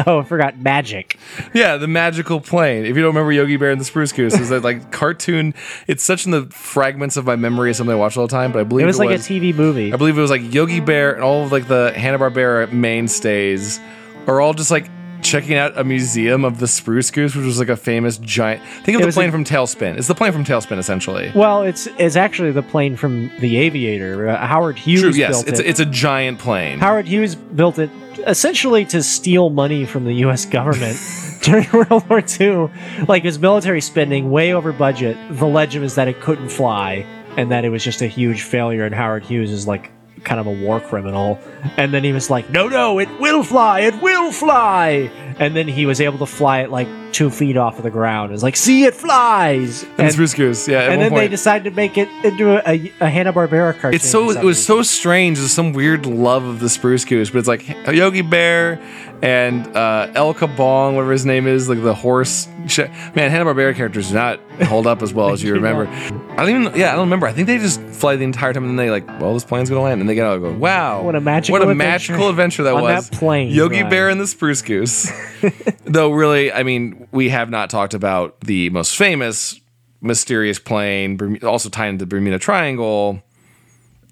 [0.07, 1.17] Oh, I forgot magic.
[1.53, 2.85] Yeah, the magical plane.
[2.85, 5.53] If you don't remember Yogi Bear and the Spruce Goose, is that like cartoon?
[5.88, 8.51] It's such in the fragments of my memory as something I watch all the time,
[8.51, 9.93] but I believe It was like a TV movie.
[9.93, 13.79] I believe it was like Yogi Bear and all of like the Hanna Barbera mainstays
[14.27, 14.89] are all just like
[15.25, 18.61] checking out a museum of the Spruce Goose, which was like a famous giant.
[18.83, 19.97] Think of It the plane a- from TaleSpin.
[19.97, 21.31] It's the plane from TaleSpin, essentially.
[21.35, 24.29] Well, it's it's actually the plane from The Aviator.
[24.29, 25.11] Uh, Howard Hughes True.
[25.11, 25.65] Yes, built it's it.
[25.67, 26.79] it's a giant plane.
[26.79, 27.89] Howard Hughes built it
[28.27, 30.45] essentially to steal money from the U.S.
[30.45, 30.97] government
[31.41, 32.69] during World War II.
[33.07, 35.17] Like his military spending way over budget.
[35.31, 37.05] The legend is that it couldn't fly
[37.38, 38.85] and that it was just a huge failure.
[38.85, 39.91] And Howard Hughes is like
[40.23, 41.39] kind of a war criminal.
[41.78, 43.82] And then he was like, "No, no, it will fly!
[43.82, 47.78] It will fly!" And then he was able to fly it like two feet off
[47.78, 48.34] of the ground.
[48.34, 49.86] It's like, see, it flies.
[49.97, 50.91] And, Spruce Goose, yeah.
[50.91, 53.93] and then they decided to make it into a, a Hanna Barbera cartoon.
[53.93, 54.54] It's so it was reason.
[54.54, 55.38] so strange.
[55.38, 58.82] There's some weird love of the Spruce Goose, but it's like a Yogi Bear
[59.25, 62.47] and uh, El Kabong, whatever his name is, like the horse.
[62.67, 62.79] Sh-
[63.15, 65.88] Man, Hanna Barbera characters do not hold up as well as you remember.
[65.88, 66.79] I don't even.
[66.79, 67.25] Yeah, I don't remember.
[67.27, 69.69] I think they just fly the entire time, and then they like, well, this plane's
[69.69, 72.13] gonna land, and they get out and go, wow, What a magical what a adventure.
[72.13, 73.09] magical adventure that On was.
[73.09, 73.89] that plane Yogi ride.
[73.89, 75.11] Bear and the Spruce Goose.
[75.85, 79.59] Though, really, I mean, we have not talked about the most famous
[80.01, 83.23] mysterious plane, also tied into the Bermuda Triangle,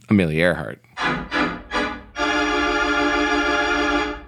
[0.09, 0.79] Amelia Earhart.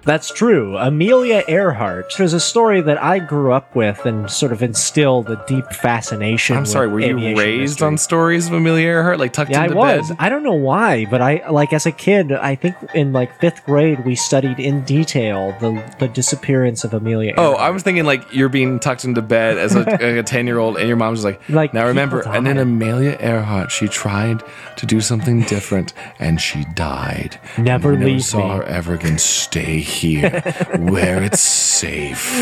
[0.06, 0.76] That's true.
[0.76, 2.14] Amelia Earhart.
[2.16, 6.56] There's a story that I grew up with and sort of instilled a deep fascination.
[6.56, 7.86] I'm sorry, were you raised history.
[7.88, 10.08] on stories of Amelia Earhart, like tucked Yeah, I was.
[10.08, 10.16] bed?
[10.20, 12.30] I don't know why, but I like as a kid.
[12.32, 17.34] I think in like fifth grade we studied in detail the the disappearance of Amelia.
[17.36, 17.58] Oh, Earhart.
[17.58, 20.46] Oh, I was thinking like you're being tucked into bed as a, like a ten
[20.46, 22.20] year old, and your mom's like, Like, now remember.
[22.26, 22.56] And then.
[22.58, 24.42] Amelia Earhart, she tried
[24.76, 27.38] to do something different, and she died.
[27.58, 28.54] Never And leave saw me.
[28.56, 29.18] her ever again.
[29.18, 32.32] Stay here, where it's safe.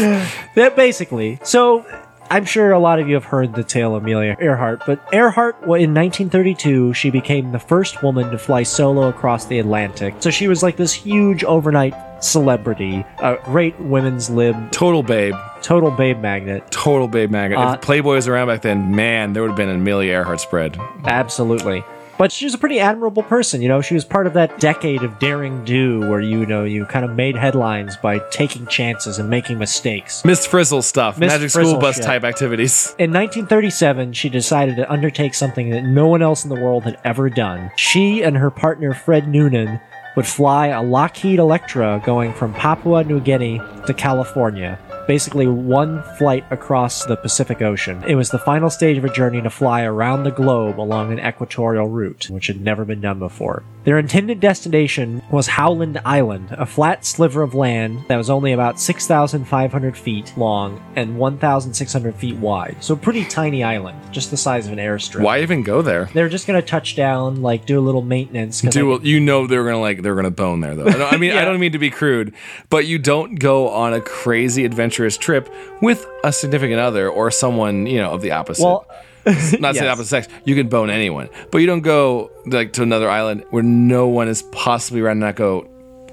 [0.54, 1.38] That basically.
[1.42, 1.84] So
[2.30, 5.56] I'm sure a lot of you have heard the tale of Amelia Earhart, but Earhart,
[5.62, 10.14] in 1932, she became the first woman to fly solo across the Atlantic.
[10.20, 15.90] So she was like this huge overnight celebrity, a great women's lib, Total babe, total
[15.90, 16.70] babe magnet.
[16.70, 17.58] total babe magnet.
[17.58, 20.40] Uh, if Playboy was around back then, man, there would have been an Amelia Earhart
[20.40, 20.78] spread.
[21.04, 21.84] Absolutely.
[22.16, 23.80] But she was a pretty admirable person, you know.
[23.80, 27.16] She was part of that decade of daring do where you know you kind of
[27.16, 30.24] made headlines by taking chances and making mistakes.
[30.24, 32.04] Miss Frizzle stuff, Miss Magic Frizzle School Bus shit.
[32.04, 32.94] type activities.
[32.98, 36.98] In 1937, she decided to undertake something that no one else in the world had
[37.04, 37.70] ever done.
[37.76, 39.80] She and her partner Fred Noonan
[40.16, 44.78] would fly a Lockheed Electra going from Papua New Guinea to California.
[45.06, 48.02] Basically, one flight across the Pacific Ocean.
[48.06, 51.20] It was the final stage of a journey to fly around the globe along an
[51.20, 53.62] equatorial route, which had never been done before.
[53.84, 58.80] Their intended destination was Howland Island, a flat sliver of land that was only about
[58.80, 62.76] 6,500 feet long and 1,600 feet wide.
[62.80, 65.20] So, a pretty tiny island, just the size of an airstrip.
[65.20, 66.08] Why even go there?
[66.14, 68.62] They're just going to touch down, like, do a little maintenance.
[68.62, 70.86] Do you know they're gonna like they're gonna bone there though.
[70.86, 72.34] I, I mean, I don't mean to be crude,
[72.70, 74.64] but you don't go on a crazy
[74.94, 75.52] adventurous trip
[75.82, 78.62] with a significant other or someone you know of the opposite.
[78.62, 78.86] Well,
[79.24, 79.86] not saying yes.
[79.86, 80.28] opposite sex.
[80.44, 84.28] You can bone anyone, but you don't go like to another island where no one
[84.28, 85.12] is possibly around.
[85.12, 85.68] And not go.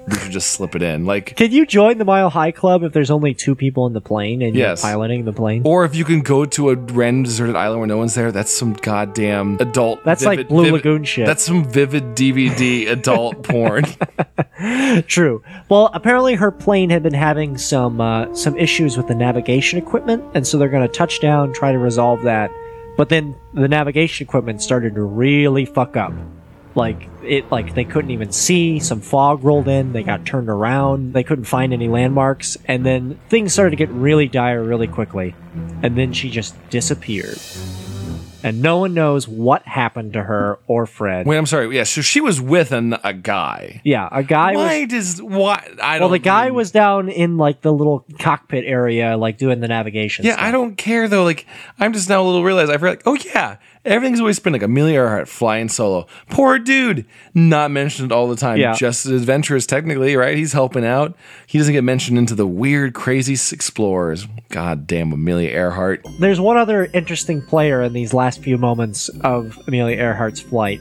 [0.08, 1.36] We should just slip it in, like.
[1.36, 4.42] Can you join the Mile High Club if there's only two people in the plane
[4.42, 4.82] and Yes.
[4.82, 5.62] you're piloting the plane?
[5.64, 8.50] Or if you can go to a random deserted island where no one's there, that's
[8.50, 10.02] some goddamn adult.
[10.04, 11.26] That's like Blue Lagoon shit.
[11.26, 13.84] That's some vivid DVD adult porn.
[15.06, 15.42] True.
[15.68, 20.24] Well, apparently her plane had been having some uh, some issues with the navigation equipment,
[20.34, 22.50] and so they're going to touch down, try to resolve that.
[22.96, 26.12] But then the navigation equipment started to really fuck up.
[26.74, 28.78] Like it, like they couldn't even see.
[28.80, 29.92] Some fog rolled in.
[29.92, 31.12] They got turned around.
[31.12, 35.34] They couldn't find any landmarks, and then things started to get really dire really quickly.
[35.82, 37.38] And then she just disappeared,
[38.42, 41.26] and no one knows what happened to her or Fred.
[41.26, 41.76] Wait, I'm sorry.
[41.76, 43.80] Yeah, so she was with an, a guy.
[43.84, 44.66] yeah, a guy was.
[44.66, 45.68] Why does why?
[45.82, 46.12] I Well, don't.
[46.12, 50.24] the guy even- was down in like the little cockpit area, like doing the navigation.
[50.24, 50.44] Yeah, stuff.
[50.46, 51.24] I don't care though.
[51.24, 51.46] Like,
[51.78, 52.72] I'm just now a little realized.
[52.72, 56.06] I feel like, oh yeah, everything's always been like Amelia Earhart flying solo.
[56.30, 58.58] Poor dude, not mentioned all the time.
[58.58, 58.74] Yeah.
[58.74, 60.36] just as adventurous technically, right?
[60.36, 61.16] He's helping out.
[61.46, 64.26] He doesn't get mentioned into the weird, crazy explorers.
[64.48, 66.06] God damn, Amelia Earhart.
[66.20, 70.80] There's one other interesting player in these last few moments of Amelia Earhart's flight,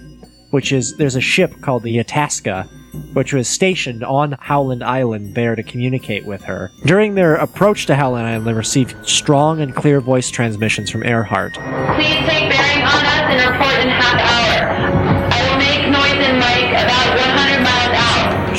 [0.52, 2.70] which is there's a ship called the Itasca,
[3.14, 6.70] which was stationed on Howland Island there to communicate with her.
[6.86, 11.54] During their approach to Howland Island, they received strong and clear voice transmissions from Earhart.
[11.96, 12.71] Please take bearing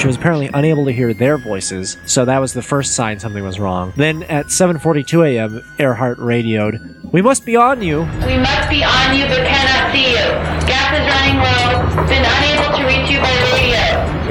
[0.02, 3.44] She was apparently unable to hear their voices, so that was the first sign something
[3.44, 3.92] was wrong.
[3.94, 6.80] Then at 7:42 a.m., Earhart radioed,
[7.12, 10.26] "We must be on you." We must be on you but cannot see you.
[10.66, 12.06] Gas is running low.
[12.08, 12.51] Been unable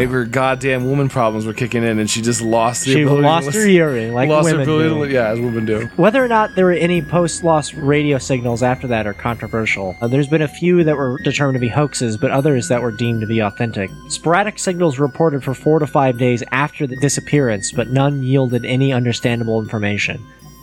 [0.02, 3.22] Maybe her goddamn woman problems were kicking in, and she just lost the She ability.
[3.22, 5.00] to lost her listen- hearing, like lost her women ability.
[5.00, 5.06] do.
[5.06, 5.86] To, yeah, as women do.
[5.96, 9.96] Whether or not there were any post-loss radio signals after that are controversial.
[10.02, 12.90] Uh, there's been a few that were determined to be hoaxes, but others that were
[12.92, 13.92] deemed to be authentic.
[14.10, 18.92] Sporadic signals reported for four to five days after the disappearance, but none yielded any
[18.92, 20.20] understandable information.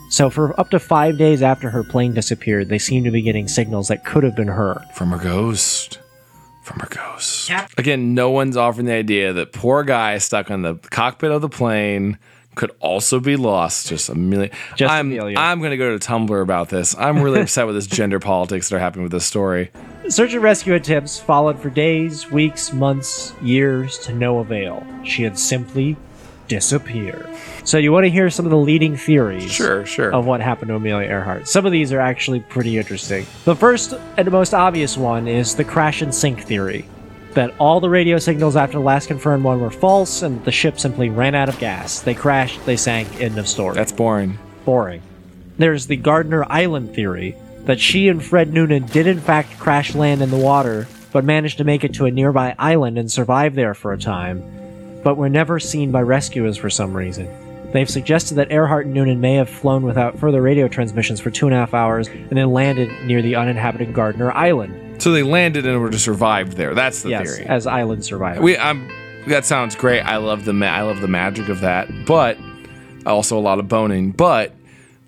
[0.09, 3.47] So for up to five days after her plane disappeared, they seemed to be getting
[3.47, 4.83] signals that could have been her.
[4.95, 5.99] From her ghost.
[6.69, 7.49] From her ghost.
[7.79, 11.49] Again, no one's offering the idea that poor guy stuck on the cockpit of the
[11.49, 12.19] plane
[12.53, 13.87] could also be lost.
[13.87, 14.51] Just Amelia.
[14.75, 15.35] Just I'm, Amelia.
[15.39, 16.95] I'm going to go to Tumblr about this.
[16.95, 19.71] I'm really upset with this gender politics that are happening with this story.
[20.09, 24.85] Search and rescue attempts followed for days, weeks, months, years to no avail.
[25.03, 25.97] She had simply
[26.49, 27.29] disappeared.
[27.63, 30.13] So, you want to hear some of the leading theories Sure, sure.
[30.13, 31.47] of what happened to Amelia Earhart?
[31.47, 33.25] Some of these are actually pretty interesting.
[33.45, 36.85] The first and the most obvious one is the crash and sink theory
[37.35, 40.79] that all the radio signals after the last confirmed one were false and the ship
[40.79, 42.01] simply ran out of gas.
[42.01, 43.75] They crashed, they sank, end of story.
[43.75, 44.37] That's boring.
[44.65, 45.01] boring.
[45.57, 47.35] There's the Gardner Island theory
[47.65, 51.57] that she and Fred Noonan did in fact crash land in the water, but managed
[51.59, 54.41] to make it to a nearby island and survive there for a time,
[55.03, 57.27] but were never seen by rescuers for some reason.
[57.71, 61.45] They've suggested that Earhart and Noonan may have flown without further radio transmissions for two
[61.45, 65.01] and a half hours and then landed near the uninhabited Gardner Island.
[65.01, 66.73] So they landed and were just survived there.
[66.73, 67.47] That's the yes, theory.
[67.47, 68.41] as island survivors.
[68.41, 68.89] We, I'm.
[69.27, 70.01] That sounds great.
[70.01, 72.37] I love the ma- I love the magic of that, but
[73.05, 74.11] also a lot of boning.
[74.11, 74.53] But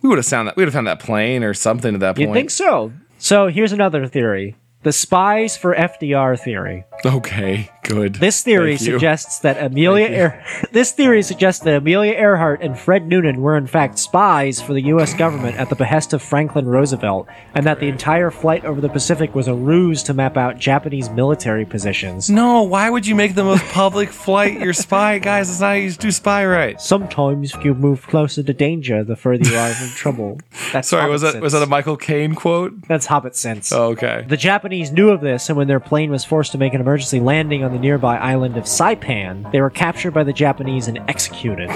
[0.01, 2.15] we would have found that we would have found that plane or something at that
[2.15, 2.27] point.
[2.27, 2.93] You'd think so.
[3.17, 4.55] So here's another theory.
[4.83, 6.85] The spies for FDR theory.
[7.05, 8.15] Okay, good.
[8.15, 8.93] This theory Thank you.
[8.93, 13.67] suggests that Amelia Ear- this theory suggests that Amelia Earhart and Fred Noonan were in
[13.67, 15.13] fact spies for the U.S.
[15.13, 19.33] government at the behest of Franklin Roosevelt, and that the entire flight over the Pacific
[19.35, 22.29] was a ruse to map out Japanese military positions.
[22.29, 25.47] No, why would you make the most public flight your spy, guys?
[25.49, 26.79] That's not how you do spy right.
[26.79, 30.39] Sometimes if you move closer to danger, the further you are from trouble.
[30.71, 31.65] That's Sorry, was Hobbit that was that a.
[31.65, 32.87] Michael Caine quote?
[32.87, 33.71] That's Hobbit sense.
[33.71, 34.25] Oh, okay.
[34.27, 37.19] The Japanese knew of this, and when their plane was forced to make an emergency
[37.19, 41.69] landing on the nearby island of Saipan, they were captured by the Japanese and executed.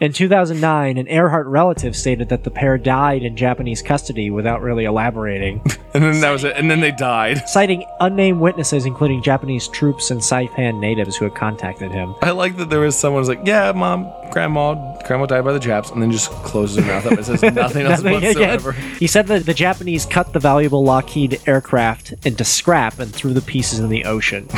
[0.00, 4.84] In 2009, an Earhart relative stated that the pair died in Japanese custody without really
[4.84, 5.62] elaborating,
[5.94, 6.56] And then that was it.
[6.56, 7.48] And then they died.
[7.48, 12.16] citing unnamed witnesses, including Japanese troops and Saipan natives who had contacted him.
[12.20, 14.74] I like that there was someone who's like, "Yeah, mom, grandma,
[15.04, 17.86] grandma died by the Japs," and then just closes her mouth up and says nothing
[17.86, 18.34] else Nothing again.
[18.34, 18.72] whatsoever.
[18.72, 23.42] He said that the Japanese cut the valuable Lockheed aircraft into scrap and threw the
[23.42, 24.48] pieces in the ocean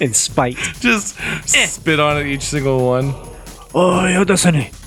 [0.00, 0.56] in spite.
[0.80, 1.16] Just
[1.54, 1.66] eh.
[1.66, 3.14] spit on it each single one.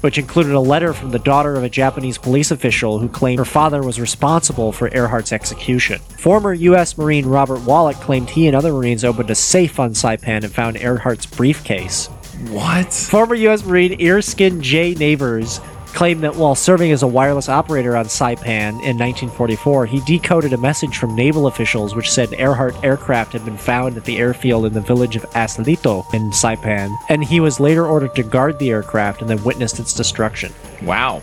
[0.02, 3.46] Which included a letter from the daughter of a Japanese police official who claimed her
[3.46, 6.00] father was responsible for Earhart's execution.
[6.20, 6.98] Former U.S.
[6.98, 10.78] Marine Robert Wallack claimed he and other Marines opened a safe on Saipan and found
[10.78, 12.08] Earhart's briefcase.
[12.50, 12.94] What?
[12.94, 13.66] Former U.S.
[13.66, 14.94] Marine Earskin J.
[14.94, 15.62] Nabers
[15.96, 20.58] claimed that while serving as a wireless operator on Saipan in 1944, he decoded a
[20.58, 24.74] message from naval officials which said Earhart aircraft had been found at the airfield in
[24.74, 29.22] the village of Aslito in Saipan, and he was later ordered to guard the aircraft
[29.22, 30.54] and then witnessed its destruction.
[30.84, 31.22] Wow.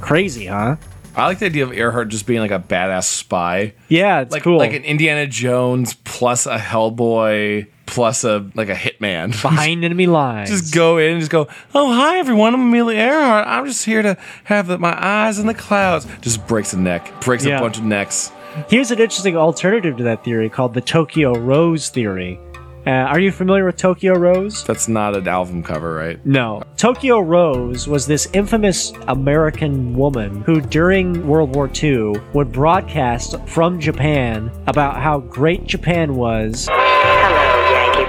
[0.00, 0.76] Crazy, huh?
[1.14, 3.74] I like the idea of Earhart just being like a badass spy.
[3.88, 4.58] Yeah, it's like cool.
[4.58, 9.30] like an Indiana Jones plus a Hellboy plus a like a hitman.
[9.42, 10.50] Behind enemy lines.
[10.50, 13.46] just go in and just go, oh hi everyone, I'm Amelia Earhart.
[13.48, 16.06] I'm just here to have the, my eyes in the clouds.
[16.20, 17.58] Just breaks a neck, breaks Yeah.
[17.58, 18.30] a bunch of necks.
[18.68, 22.38] Here's an interesting alternative to that theory called the Tokyo Rose theory.
[22.86, 24.64] Uh, are you familiar with Tokyo Rose?
[24.64, 26.24] That's not an album cover, right?
[26.24, 26.62] No.
[26.78, 33.78] Tokyo Rose was this infamous American woman who, during World War II, would broadcast from
[33.78, 36.66] Japan about how great Japan was.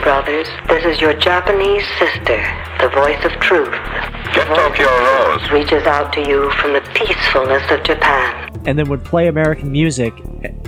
[0.04, 0.48] Brothers.
[0.68, 2.40] This is your Japanese sister,
[2.80, 3.74] the voice of truth.
[4.34, 5.52] Get Tokyo Rose.
[5.52, 8.49] Reaches out to you from the peacefulness of Japan.
[8.66, 10.14] And then would play American music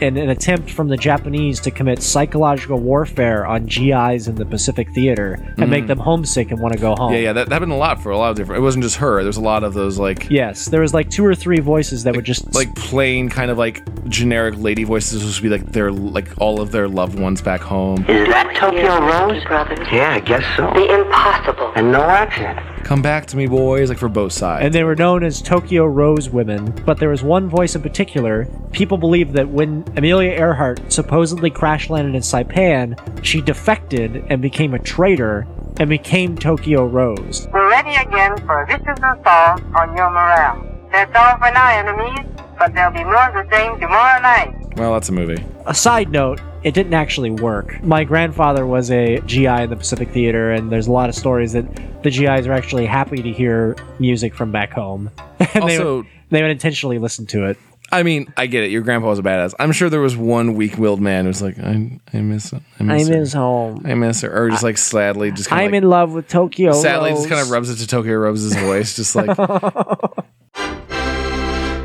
[0.02, 4.90] in an attempt from the Japanese to commit psychological warfare on GIs in the Pacific
[4.94, 5.88] Theater and make mm.
[5.88, 7.14] them homesick and want to go home.
[7.14, 8.60] Yeah, yeah, that, that happened a lot for a lot of different.
[8.60, 9.24] It wasn't just her.
[9.24, 12.16] There's a lot of those like Yes, there was like two or three voices that
[12.16, 15.92] would just like plain kind of like generic lady voices supposed to be like their
[15.92, 18.06] like all of their loved ones back home.
[18.08, 19.44] Is that Tokyo Rose?
[19.46, 19.88] Brothers?
[19.92, 20.72] Yeah, I guess so.
[20.74, 21.72] The impossible.
[21.76, 22.71] And no accent.
[22.84, 24.66] Come back to me, boys, like for both sides.
[24.66, 26.72] and they were known as Tokyo Rose women.
[26.86, 28.48] But there was one voice in particular.
[28.72, 34.74] People believe that when Amelia Earhart supposedly crash landed in Saipan, she defected and became
[34.74, 35.48] a traitor
[35.80, 37.48] and became Tokyo Rose.
[37.54, 40.68] We're ready again for a vicious assault on your morale.
[40.92, 42.28] That's all for now, enemies,
[42.60, 44.54] but there'll be more of the same tomorrow night.
[44.76, 45.42] well, that's a movie.
[45.66, 47.82] A side note, it didn't actually work.
[47.84, 51.54] My grandfather was a GI in the Pacific Theater, and there's a lot of stories
[51.54, 51.66] that
[52.04, 55.10] the GIs are actually happy to hear music from back home.
[55.54, 57.58] and they, would, they would intentionally listen to it.
[57.94, 58.72] I mean, I get it.
[58.72, 59.54] Your grandpa was a badass.
[59.60, 63.14] I'm sure there was one weak-willed man who's like, I, I miss, I miss, I
[63.14, 63.26] her.
[63.42, 63.82] home.
[63.86, 66.72] I miss her, or just like sadly, just kind I'm like, in love with Tokyo.
[66.74, 67.20] sadly, Rose.
[67.20, 70.24] just kind of rubs it to Tokyo Rose's voice, just like The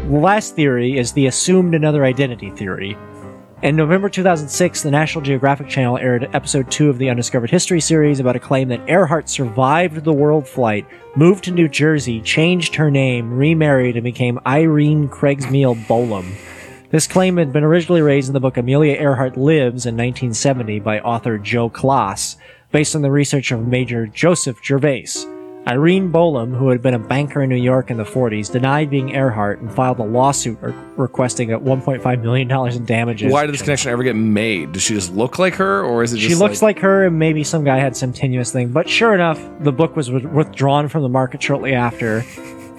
[0.11, 2.97] last theory is the assumed another identity theory.
[3.67, 8.21] In November 2006, the National Geographic Channel aired episode 2 of the Undiscovered History series
[8.21, 10.87] about a claim that Earhart survived the world flight,
[11.17, 16.33] moved to New Jersey, changed her name, remarried, and became Irene Craigmile Bolam.
[16.93, 21.01] This claim had been originally raised in the book Amelia Earhart Lives in 1970 by
[21.01, 22.37] author Joe Klaas,
[22.71, 25.27] based on the research of Major Joseph Gervais.
[25.69, 29.11] Irene Bolam, who had been a banker in New York in the 40s, denied being
[29.11, 33.33] Earhart and filed a lawsuit re- requesting a $1.5 million in damages.
[33.33, 34.71] Why did this connection ever get made?
[34.71, 37.19] Does she just look like her, or is it just She looks like, her, and
[37.19, 38.69] maybe some guy had some tenuous thing.
[38.69, 42.25] But sure enough, the book was wi- withdrawn from the market shortly after,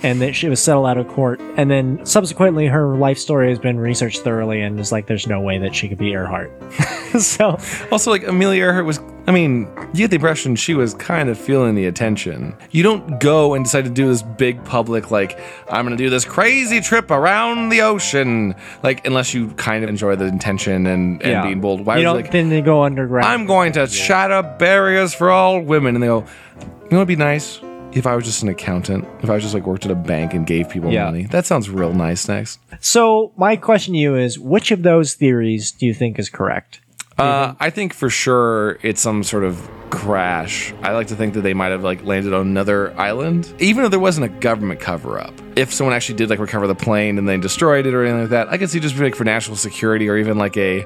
[0.04, 1.39] and that she was settled out of court.
[1.58, 5.41] And then subsequently, her life story has been researched thoroughly, and it's like there's no
[5.41, 6.52] way that she could be Earhart.
[7.20, 7.58] so
[7.91, 9.00] Also, like Amelia Earhart was.
[9.28, 12.56] I mean, you get the impression she was kind of feeling the attention.
[12.72, 15.38] You don't go and decide to do this big public, like,
[15.70, 19.89] I'm going to do this crazy trip around the ocean, like, unless you kind of
[19.89, 21.86] enjoy the intention and, and yeah, being bold.
[21.86, 23.28] Why you don't like, then they go underground.
[23.28, 25.95] I'm going to shatter barriers for all women?
[25.95, 26.26] And they go,
[26.62, 27.60] you know what'd be nice?
[27.98, 30.34] If I was just an accountant, if I was just like worked at a bank
[30.36, 31.06] and gave people Yeah.
[31.06, 32.28] money, that sounds real nice.
[32.28, 36.30] Next, So my question to you is, which of those theories do you think is
[36.30, 36.80] correct?
[37.18, 40.72] Uh, I think for sure it's some sort of crash.
[40.84, 43.89] I like to think that they might have like landed on another island, even if
[43.89, 45.34] there wasn't a government cover up.
[45.56, 48.30] If someone actually did like recover the plane and then destroyed it or anything like
[48.30, 50.86] that, I could see just like for national security or even like a.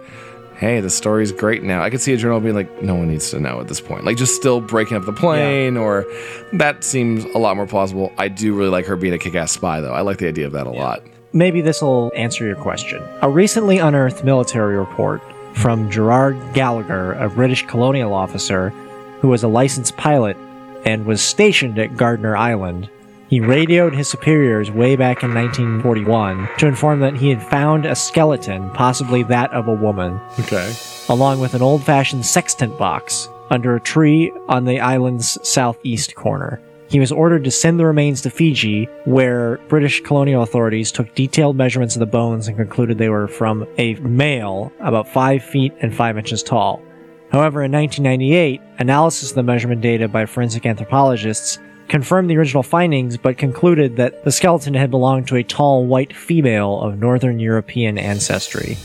[0.62, 1.82] Hey, the story's great now.
[1.82, 4.06] I could see a journal being like, no one needs to know at this point.
[4.06, 6.06] Like, just still breaking up the plane, or
[6.54, 8.14] that seems a lot more plausible.
[8.20, 9.92] I do really like her being a kick ass spy, though.
[9.92, 11.02] I like the idea of that a lot.
[11.34, 13.02] Maybe this will answer your question.
[13.24, 15.24] A recently unearthed military report
[15.56, 18.70] from Gerard Gallagher, a British colonial officer
[19.22, 20.38] who was a licensed pilot
[20.86, 22.88] and was stationed at Gardner Island.
[23.32, 27.96] He radioed his superiors way back in 1941 to inform that he had found a
[27.96, 30.74] skeleton, possibly that of a woman, Okay.
[31.08, 36.60] along with an old fashioned sextant box under a tree on the island's southeast corner.
[36.90, 41.56] He was ordered to send the remains to Fiji, where British colonial authorities took detailed
[41.56, 45.96] measurements of the bones and concluded they were from a male about 5 feet and
[45.96, 46.82] 5 inches tall.
[47.32, 51.60] However, in 1998, analysis of the measurement data by forensic anthropologists
[51.92, 56.16] confirmed the original findings but concluded that the skeleton had belonged to a tall white
[56.16, 58.78] female of northern European ancestry.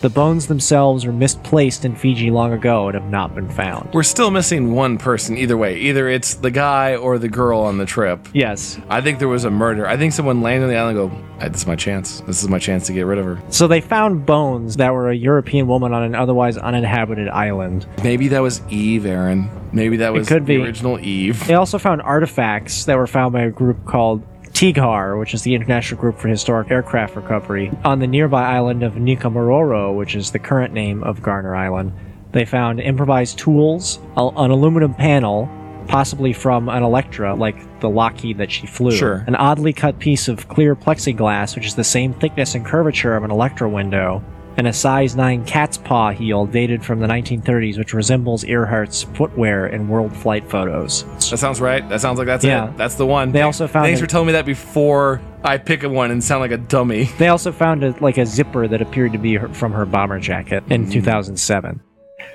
[0.00, 3.92] The bones themselves were misplaced in Fiji long ago and have not been found.
[3.92, 5.76] We're still missing one person either way.
[5.76, 8.26] Either it's the guy or the girl on the trip.
[8.32, 8.78] Yes.
[8.88, 9.86] I think there was a murder.
[9.86, 12.20] I think someone landed on the island and go, "Ah, this is my chance.
[12.26, 13.38] This is my chance to get rid of her.
[13.50, 17.84] So they found bones that were a European woman on an otherwise uninhabited island.
[18.02, 19.50] Maybe that was Eve, Aaron.
[19.72, 20.62] Maybe that was could the be.
[20.62, 21.46] original Eve.
[21.46, 24.22] They also found artifacts that were found by a group called
[24.60, 28.92] TIGHAR, which is the International Group for Historic Aircraft Recovery, on the nearby island of
[28.92, 31.94] Nikumaroro, which is the current name of Gardner Island.
[32.32, 35.48] They found improvised tools, an aluminum panel,
[35.88, 38.94] possibly from an Electra, like the Lockheed that she flew.
[38.94, 39.24] Sure.
[39.26, 43.24] An oddly cut piece of clear plexiglass, which is the same thickness and curvature of
[43.24, 44.22] an Electra window,
[44.60, 49.66] and a size 9 cat's paw heel dated from the 1930s, which resembles Earhart's footwear
[49.66, 51.06] in world flight photos.
[51.30, 51.88] That sounds right.
[51.88, 52.68] That sounds like that's Yeah.
[52.68, 52.76] it.
[52.76, 53.32] That's the one.
[53.32, 56.22] They also found Thanks a- for telling me that before I pick a one and
[56.22, 57.04] sound like a dummy.
[57.16, 60.20] They also found a, like a zipper that appeared to be her, from her bomber
[60.20, 60.92] jacket in mm-hmm.
[60.92, 61.80] 2007.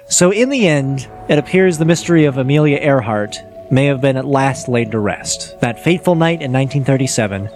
[0.10, 3.38] So in the end, it appears the mystery of Amelia Earhart
[3.70, 5.60] may have been at last laid to rest.
[5.60, 7.50] That fateful night in 1937,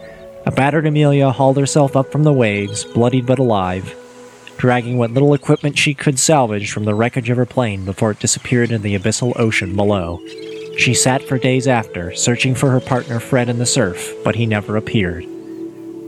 [0.46, 3.96] a battered Amelia hauled herself up from the waves, bloodied but alive,
[4.60, 8.20] dragging what little equipment she could salvage from the wreckage of her plane before it
[8.20, 10.22] disappeared in the abyssal ocean below.
[10.78, 14.46] She sat for days after, searching for her partner Fred in the surf, but he
[14.46, 15.26] never appeared.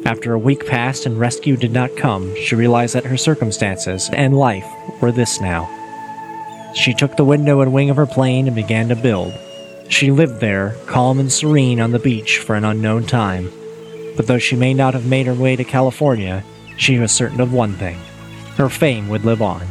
[0.06, 4.38] After a week passed and rescue did not come, she realized that her circumstances and
[4.38, 4.68] life
[5.02, 5.70] were this now.
[6.76, 9.34] She took the window and wing of her plane and began to build.
[9.88, 13.50] She lived there, calm and serene on the beach for an unknown time.
[14.18, 16.44] But though she may not have made her way to California,
[16.76, 17.98] she was certain of one thing
[18.58, 19.66] her fame would live on,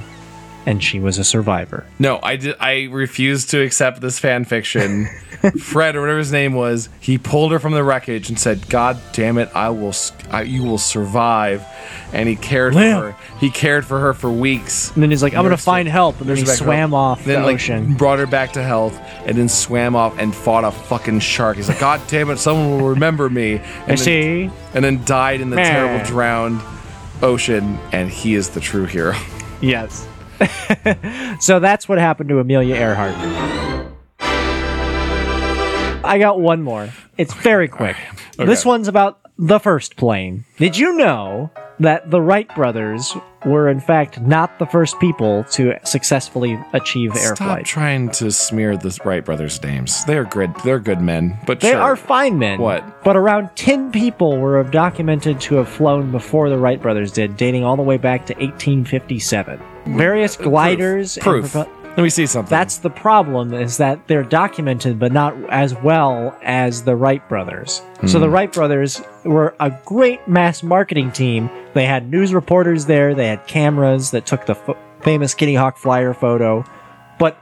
[0.67, 1.85] and she was a survivor.
[1.99, 2.57] No, I did.
[2.61, 5.07] I refuse to accept this fan fiction.
[5.59, 9.01] Fred or whatever his name was, he pulled her from the wreckage and said, "God
[9.13, 9.95] damn it, I will.
[10.31, 11.65] I, you will survive."
[12.13, 12.99] And he cared Live.
[12.99, 13.39] for her.
[13.39, 14.91] He cared for her for weeks.
[14.95, 16.21] And then he's like, I'm gonna find help.
[16.21, 17.95] And then he nursed her back swam off then, the like, ocean.
[17.95, 21.57] Brought her back to health, and then swam off and fought a fucking shark.
[21.57, 23.55] He's like, God damn it, someone will remember me.
[23.55, 24.51] And I then- see.
[24.75, 25.71] And then died in the Meh.
[25.71, 26.61] terrible drowned
[27.23, 29.15] ocean, and he is the true hero.
[29.61, 30.09] Yes.
[31.41, 33.15] so that's what happened to Amelia Earhart.
[36.03, 36.91] I got one more.
[37.19, 37.97] It's very quick.
[38.39, 40.45] This one's about the first plane.
[40.57, 41.51] Did you know
[41.81, 43.17] that the Wright brothers
[43.47, 47.65] were in fact not the first people to successfully achieve air Stop flight.
[47.65, 50.05] trying to smear the Wright brothers' names.
[50.05, 50.55] They're good.
[50.63, 51.39] They're good men.
[51.47, 51.81] But They sure.
[51.81, 52.59] are fine men.
[52.61, 53.03] What?
[53.03, 57.65] But around 10 people were documented to have flown before the Wright brothers did, dating
[57.65, 59.59] all the way back to 1857.
[59.87, 61.53] Various gliders and Proof.
[61.53, 62.51] propo- Let me see something.
[62.51, 67.83] That's the problem is that they're documented but not as well as the Wright brothers.
[68.07, 68.23] So Hmm.
[68.25, 71.51] the Wright brothers were a great mass marketing team.
[71.75, 75.77] They had news reporters there, they had cameras that took the f- famous Kitty Hawk
[75.77, 76.65] flyer photo,
[77.19, 77.39] but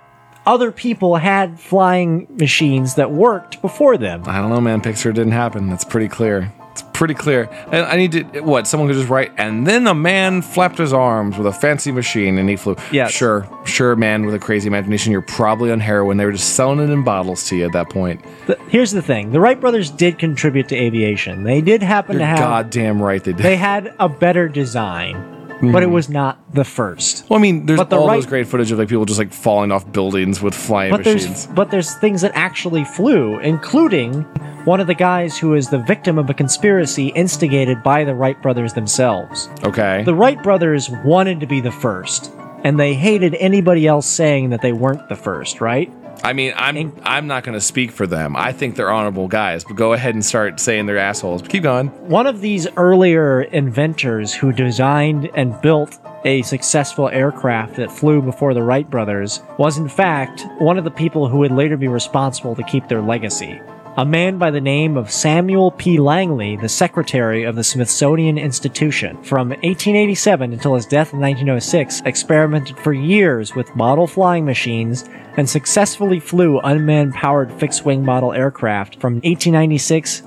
[0.46, 4.22] other people had flying machines that worked before them.
[4.26, 4.80] I don't know, man.
[4.80, 5.68] Picture didn't happen.
[5.68, 6.52] That's pretty clear.
[6.80, 7.48] It's pretty clear.
[7.72, 8.66] And I need to what?
[8.68, 12.38] Someone could just write, and then a man flapped his arms with a fancy machine
[12.38, 12.76] and he flew.
[12.92, 15.10] Yeah, Sure, sure, man with a crazy imagination.
[15.10, 16.16] You're probably on heroin.
[16.18, 18.24] They were just selling it in bottles to you at that point.
[18.46, 21.42] The- here's the thing: the Wright brothers did contribute to aviation.
[21.42, 22.38] They did happen You're to have.
[22.38, 23.42] goddamn right they did.
[23.42, 25.16] They had a better design,
[25.60, 25.92] but it hmm.
[25.92, 27.28] was not the first.
[27.28, 29.18] well, I mean, there's But the all Wright- those great footage of like people just
[29.18, 31.24] like falling off buildings with flying But machines.
[31.24, 34.22] there's but there's things that actually flew, including
[34.64, 38.40] one of the guys who is the victim of a conspiracy instigated by the Wright
[38.42, 39.48] brothers themselves.
[39.64, 40.02] Okay.
[40.04, 42.30] The Wright brothers wanted to be the first,
[42.64, 45.90] and they hated anybody else saying that they weren't the first, right?
[46.22, 48.36] I mean, I'm I'm not going to speak for them.
[48.36, 51.42] I think they're honorable guys, but go ahead and start saying they're assholes.
[51.42, 51.88] But keep going.
[52.08, 58.52] One of these earlier inventors who designed and built a successful aircraft that flew before
[58.52, 62.56] the Wright brothers was, in fact, one of the people who would later be responsible
[62.56, 63.60] to keep their legacy.
[63.98, 65.98] A man by the name of Samuel P.
[65.98, 69.20] Langley, the secretary of the Smithsonian Institution.
[69.24, 75.04] From 1887 until his death in 1906, experimented for years with model flying machines
[75.36, 80.22] and successfully flew unmanned powered fixed wing model aircraft from 1896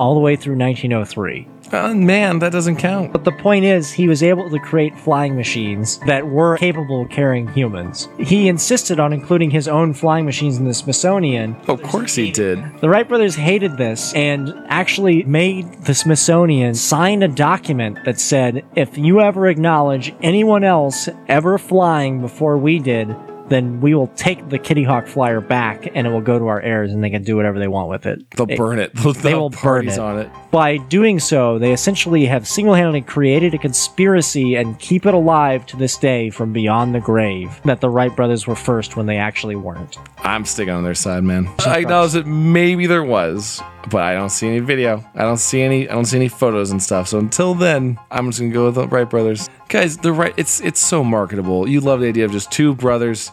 [0.00, 1.51] all the way through 1903.
[1.72, 3.12] Uh, man, that doesn't count.
[3.12, 7.10] But the point is, he was able to create flying machines that were capable of
[7.10, 8.08] carrying humans.
[8.18, 11.56] He insisted on including his own flying machines in the Smithsonian.
[11.68, 12.62] Of course he did.
[12.80, 18.64] The Wright brothers hated this and actually made the Smithsonian sign a document that said
[18.76, 23.16] if you ever acknowledge anyone else ever flying before we did,
[23.52, 26.60] then we will take the Kitty Hawk flyer back and it will go to our
[26.60, 28.28] heirs and they can do whatever they want with it.
[28.30, 28.94] They'll burn it.
[29.02, 29.98] They'll, they they'll burn it.
[29.98, 30.30] on it.
[30.50, 35.66] By doing so, they essentially have single handedly created a conspiracy and keep it alive
[35.66, 39.16] to this day from beyond the grave that the Wright brothers were first when they
[39.16, 39.98] actually weren't.
[40.18, 41.48] I'm sticking on their side, man.
[41.66, 43.60] I acknowledge that maybe there was,
[43.90, 45.04] but I don't see any video.
[45.14, 45.88] I don't see any.
[45.88, 47.08] I don't see any photos and stuff.
[47.08, 49.48] So until then, I'm just gonna go with the Wright brothers.
[49.68, 50.34] Guys, the right.
[50.36, 51.68] It's it's so marketable.
[51.68, 53.30] You love the idea of just two brothers,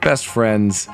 [0.00, 0.88] best friends,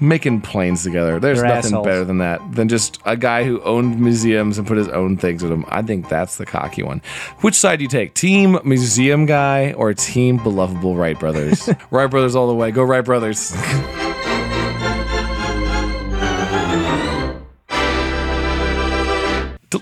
[0.00, 1.18] making planes together.
[1.20, 1.86] There's They're nothing assholes.
[1.86, 2.40] better than that.
[2.52, 5.64] Than just a guy who owned museums and put his own things in them.
[5.68, 7.00] I think that's the cocky one.
[7.40, 8.14] Which side do you take?
[8.14, 11.68] Team museum guy or team belovable Wright brothers?
[11.90, 12.70] Wright brothers all the way.
[12.70, 13.52] Go Wright brothers.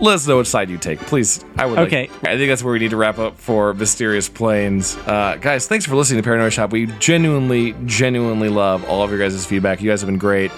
[0.01, 1.45] Let us know which side you take, please.
[1.57, 1.77] I would.
[1.77, 2.11] like- Okay.
[2.23, 4.97] I think that's where we need to wrap up for Mysterious Planes.
[5.07, 6.71] Uh, guys, thanks for listening to Paranoia Shoppe.
[6.73, 9.81] We genuinely, genuinely love all of your guys' feedback.
[9.83, 10.53] You guys have been great.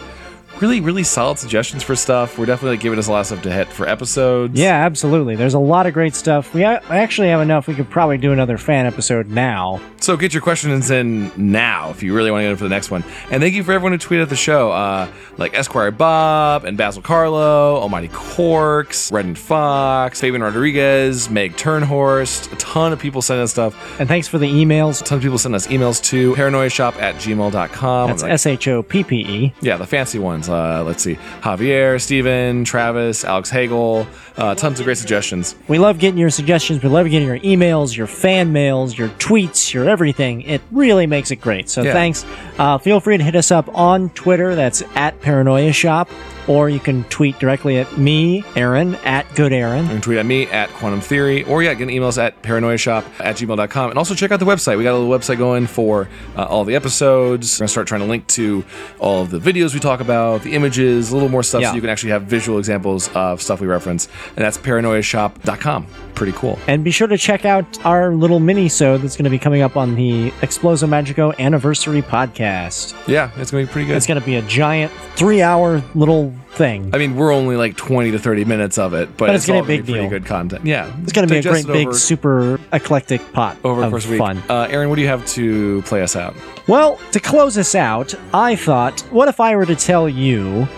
[0.61, 2.37] Really, really solid suggestions for stuff.
[2.39, 4.59] We're definitely giving us a lot of stuff to hit for episodes.
[4.61, 5.35] Yeah, absolutely.
[5.35, 6.53] There's a lot of great stuff.
[6.53, 7.67] We a- actually have enough.
[7.67, 9.81] We could probably do another fan episode now.
[10.01, 12.71] So get your questions in now if you really want to get in for the
[12.71, 13.03] next one.
[13.31, 15.09] And thank you for everyone who tweeted at the show, uh,
[15.39, 22.53] like Esquire Bob and Basil Carlo, Almighty Corks, Red and Fox, Fabian Rodriguez, Meg Turnhorst.
[22.53, 23.99] A ton of people sending us stuff.
[23.99, 25.01] And thanks for the emails.
[25.01, 28.11] A ton of people send us emails to paranoiashoppe at gmail.com.
[28.11, 29.55] That's S H O P P E.
[29.63, 30.50] yeah, the fancy ones.
[30.51, 31.15] Uh, let's see.
[31.43, 34.07] Javier, Steven, Travis, Alex Hagel.
[34.37, 35.55] Uh, tons of great suggestions.
[35.69, 36.83] We love getting your suggestions.
[36.83, 40.43] We love getting your emails, your fan mails, your tweets, your everything.
[40.43, 41.69] It really makes it great.
[41.69, 41.93] So Yeah.
[41.93, 42.25] thanks.
[42.59, 44.55] Uh, feel free to hit us up on Twitter.
[44.55, 46.09] That's at Paranoia Shoppe.
[46.51, 49.85] Or you can tweet directly at me, Aaron, at Good Aaron.
[49.85, 53.37] You can tweet at me at Quantum Theory, or yeah, get emails at paranoiashoppe at
[53.37, 53.91] gmail.com.
[53.91, 54.77] And also check out the website.
[54.77, 57.57] We got a little website going for uh, all the episodes.
[57.57, 58.65] We're going to start trying to link to
[58.99, 61.69] all of the videos we talk about, the images, a little more stuff Yeah.
[61.71, 64.09] so you can actually have visual examples of stuff we reference.
[64.37, 65.87] And that's paranoiashoppe.com.
[66.17, 66.59] Pretty cool.
[66.67, 69.63] And be sure to check out our little mini show that's going to be coming
[69.63, 72.95] up on the Exploso Magico Anniversary Podcast.
[73.07, 73.97] Yeah, it's going to be pretty good.
[73.97, 76.91] It's going to be a giant three-hour little thing.
[76.95, 79.61] I mean, we're only like 20 to 30 minutes of it, but, But it's gonna
[79.61, 80.11] all be a big pretty deal.
[80.11, 80.67] good content.
[80.67, 80.93] Yeah.
[81.03, 84.17] It's going to be a great, big, super eclectic pot over the of course of
[84.17, 84.43] fun.
[84.49, 86.35] Uh, Aaron, what do you have to play us out?
[86.67, 90.69] Well, to close us out, I thought, what if I were to tell you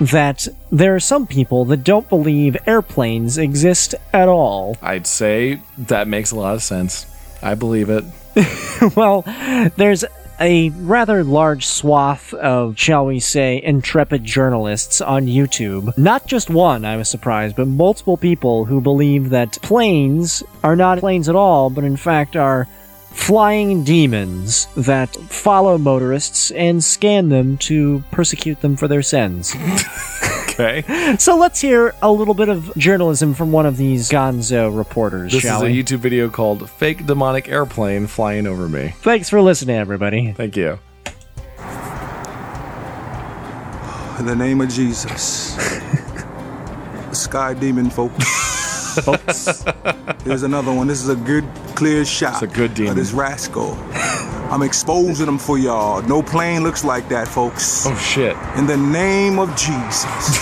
[0.00, 4.76] that there are some people that don't believe airplanes exist at all.
[4.82, 7.06] I'd say that makes a lot of sense.
[7.42, 8.04] I believe it.
[8.96, 9.22] well,
[9.76, 10.04] there's
[10.42, 15.96] a rather large swath of, shall we say, intrepid journalists on YouTube.
[15.96, 20.98] Not just one, I was surprised, but multiple people who believe that planes are not
[20.98, 22.66] planes at all, but in fact are
[23.12, 29.54] flying demons that follow motorists and scan them to persecute them for their sins.
[30.52, 31.16] Okay.
[31.18, 35.42] so let's hear a little bit of journalism from one of these gonzo reporters, This
[35.42, 35.70] shall is a?
[35.70, 38.94] YouTube video called Fake Demonic Airplane Flying Over Me.
[39.00, 40.32] Thanks for listening, everybody.
[40.32, 40.78] Thank you.
[44.18, 45.56] In the name of Jesus.
[45.56, 48.61] the sky demon, folks.
[49.00, 49.64] Folks.
[50.24, 50.86] Here's another one.
[50.86, 52.42] This is a good, clear shot.
[52.42, 52.90] It's a good demon.
[52.90, 53.72] Of this rascal.
[54.52, 56.02] I'm exposing them for y'all.
[56.02, 57.86] No plane looks like that, folks.
[57.86, 58.36] Oh shit.
[58.56, 60.38] In the name of Jesus.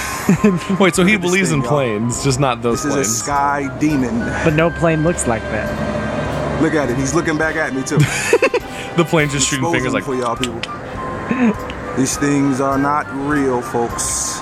[0.80, 3.18] Wait, so he believes in planes, just not those This is a planes.
[3.18, 4.18] sky demon.
[4.44, 6.62] But no plane looks like that.
[6.62, 6.96] Look at it.
[6.96, 7.98] He's looking back at me too.
[8.96, 10.60] the plane's just shooting Exposing fingers like for y'all people.
[11.96, 14.40] These things are not real, folks.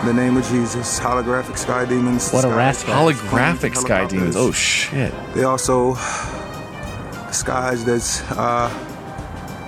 [0.00, 2.30] In the name of Jesus, holographic sky demons.
[2.30, 2.94] What a sky- rascal.
[2.94, 4.34] Holographic sky demons.
[4.36, 5.12] Oh, shit.
[5.34, 5.94] They also
[7.28, 8.70] disguise that's uh,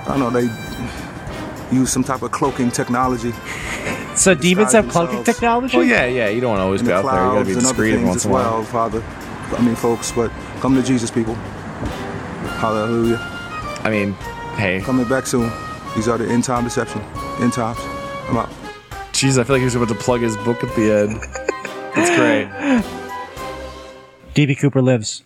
[0.06, 0.30] I don't know.
[0.30, 3.32] They use some type of cloaking technology.
[4.16, 5.38] So demons have cloaking themselves.
[5.38, 5.76] technology?
[5.76, 6.28] Well, yeah, yeah.
[6.28, 7.14] You don't want to always in be the out there.
[7.14, 8.52] You gotta be clouds and other discreet every things once as in a while.
[8.52, 9.02] well, Father.
[9.56, 10.30] I mean, folks, but
[10.60, 11.34] come to Jesus, people.
[12.62, 13.18] Hallelujah.
[13.84, 14.12] I mean,
[14.56, 14.80] hey.
[14.80, 15.50] Coming back soon.
[15.94, 17.00] These are the end time deception.
[17.40, 17.78] End times.
[18.28, 18.50] I'm out.
[19.22, 21.20] Jeez, I feel like he was about to plug his book at the end.
[21.94, 22.48] That's great.
[24.34, 25.22] DB Cooper lives.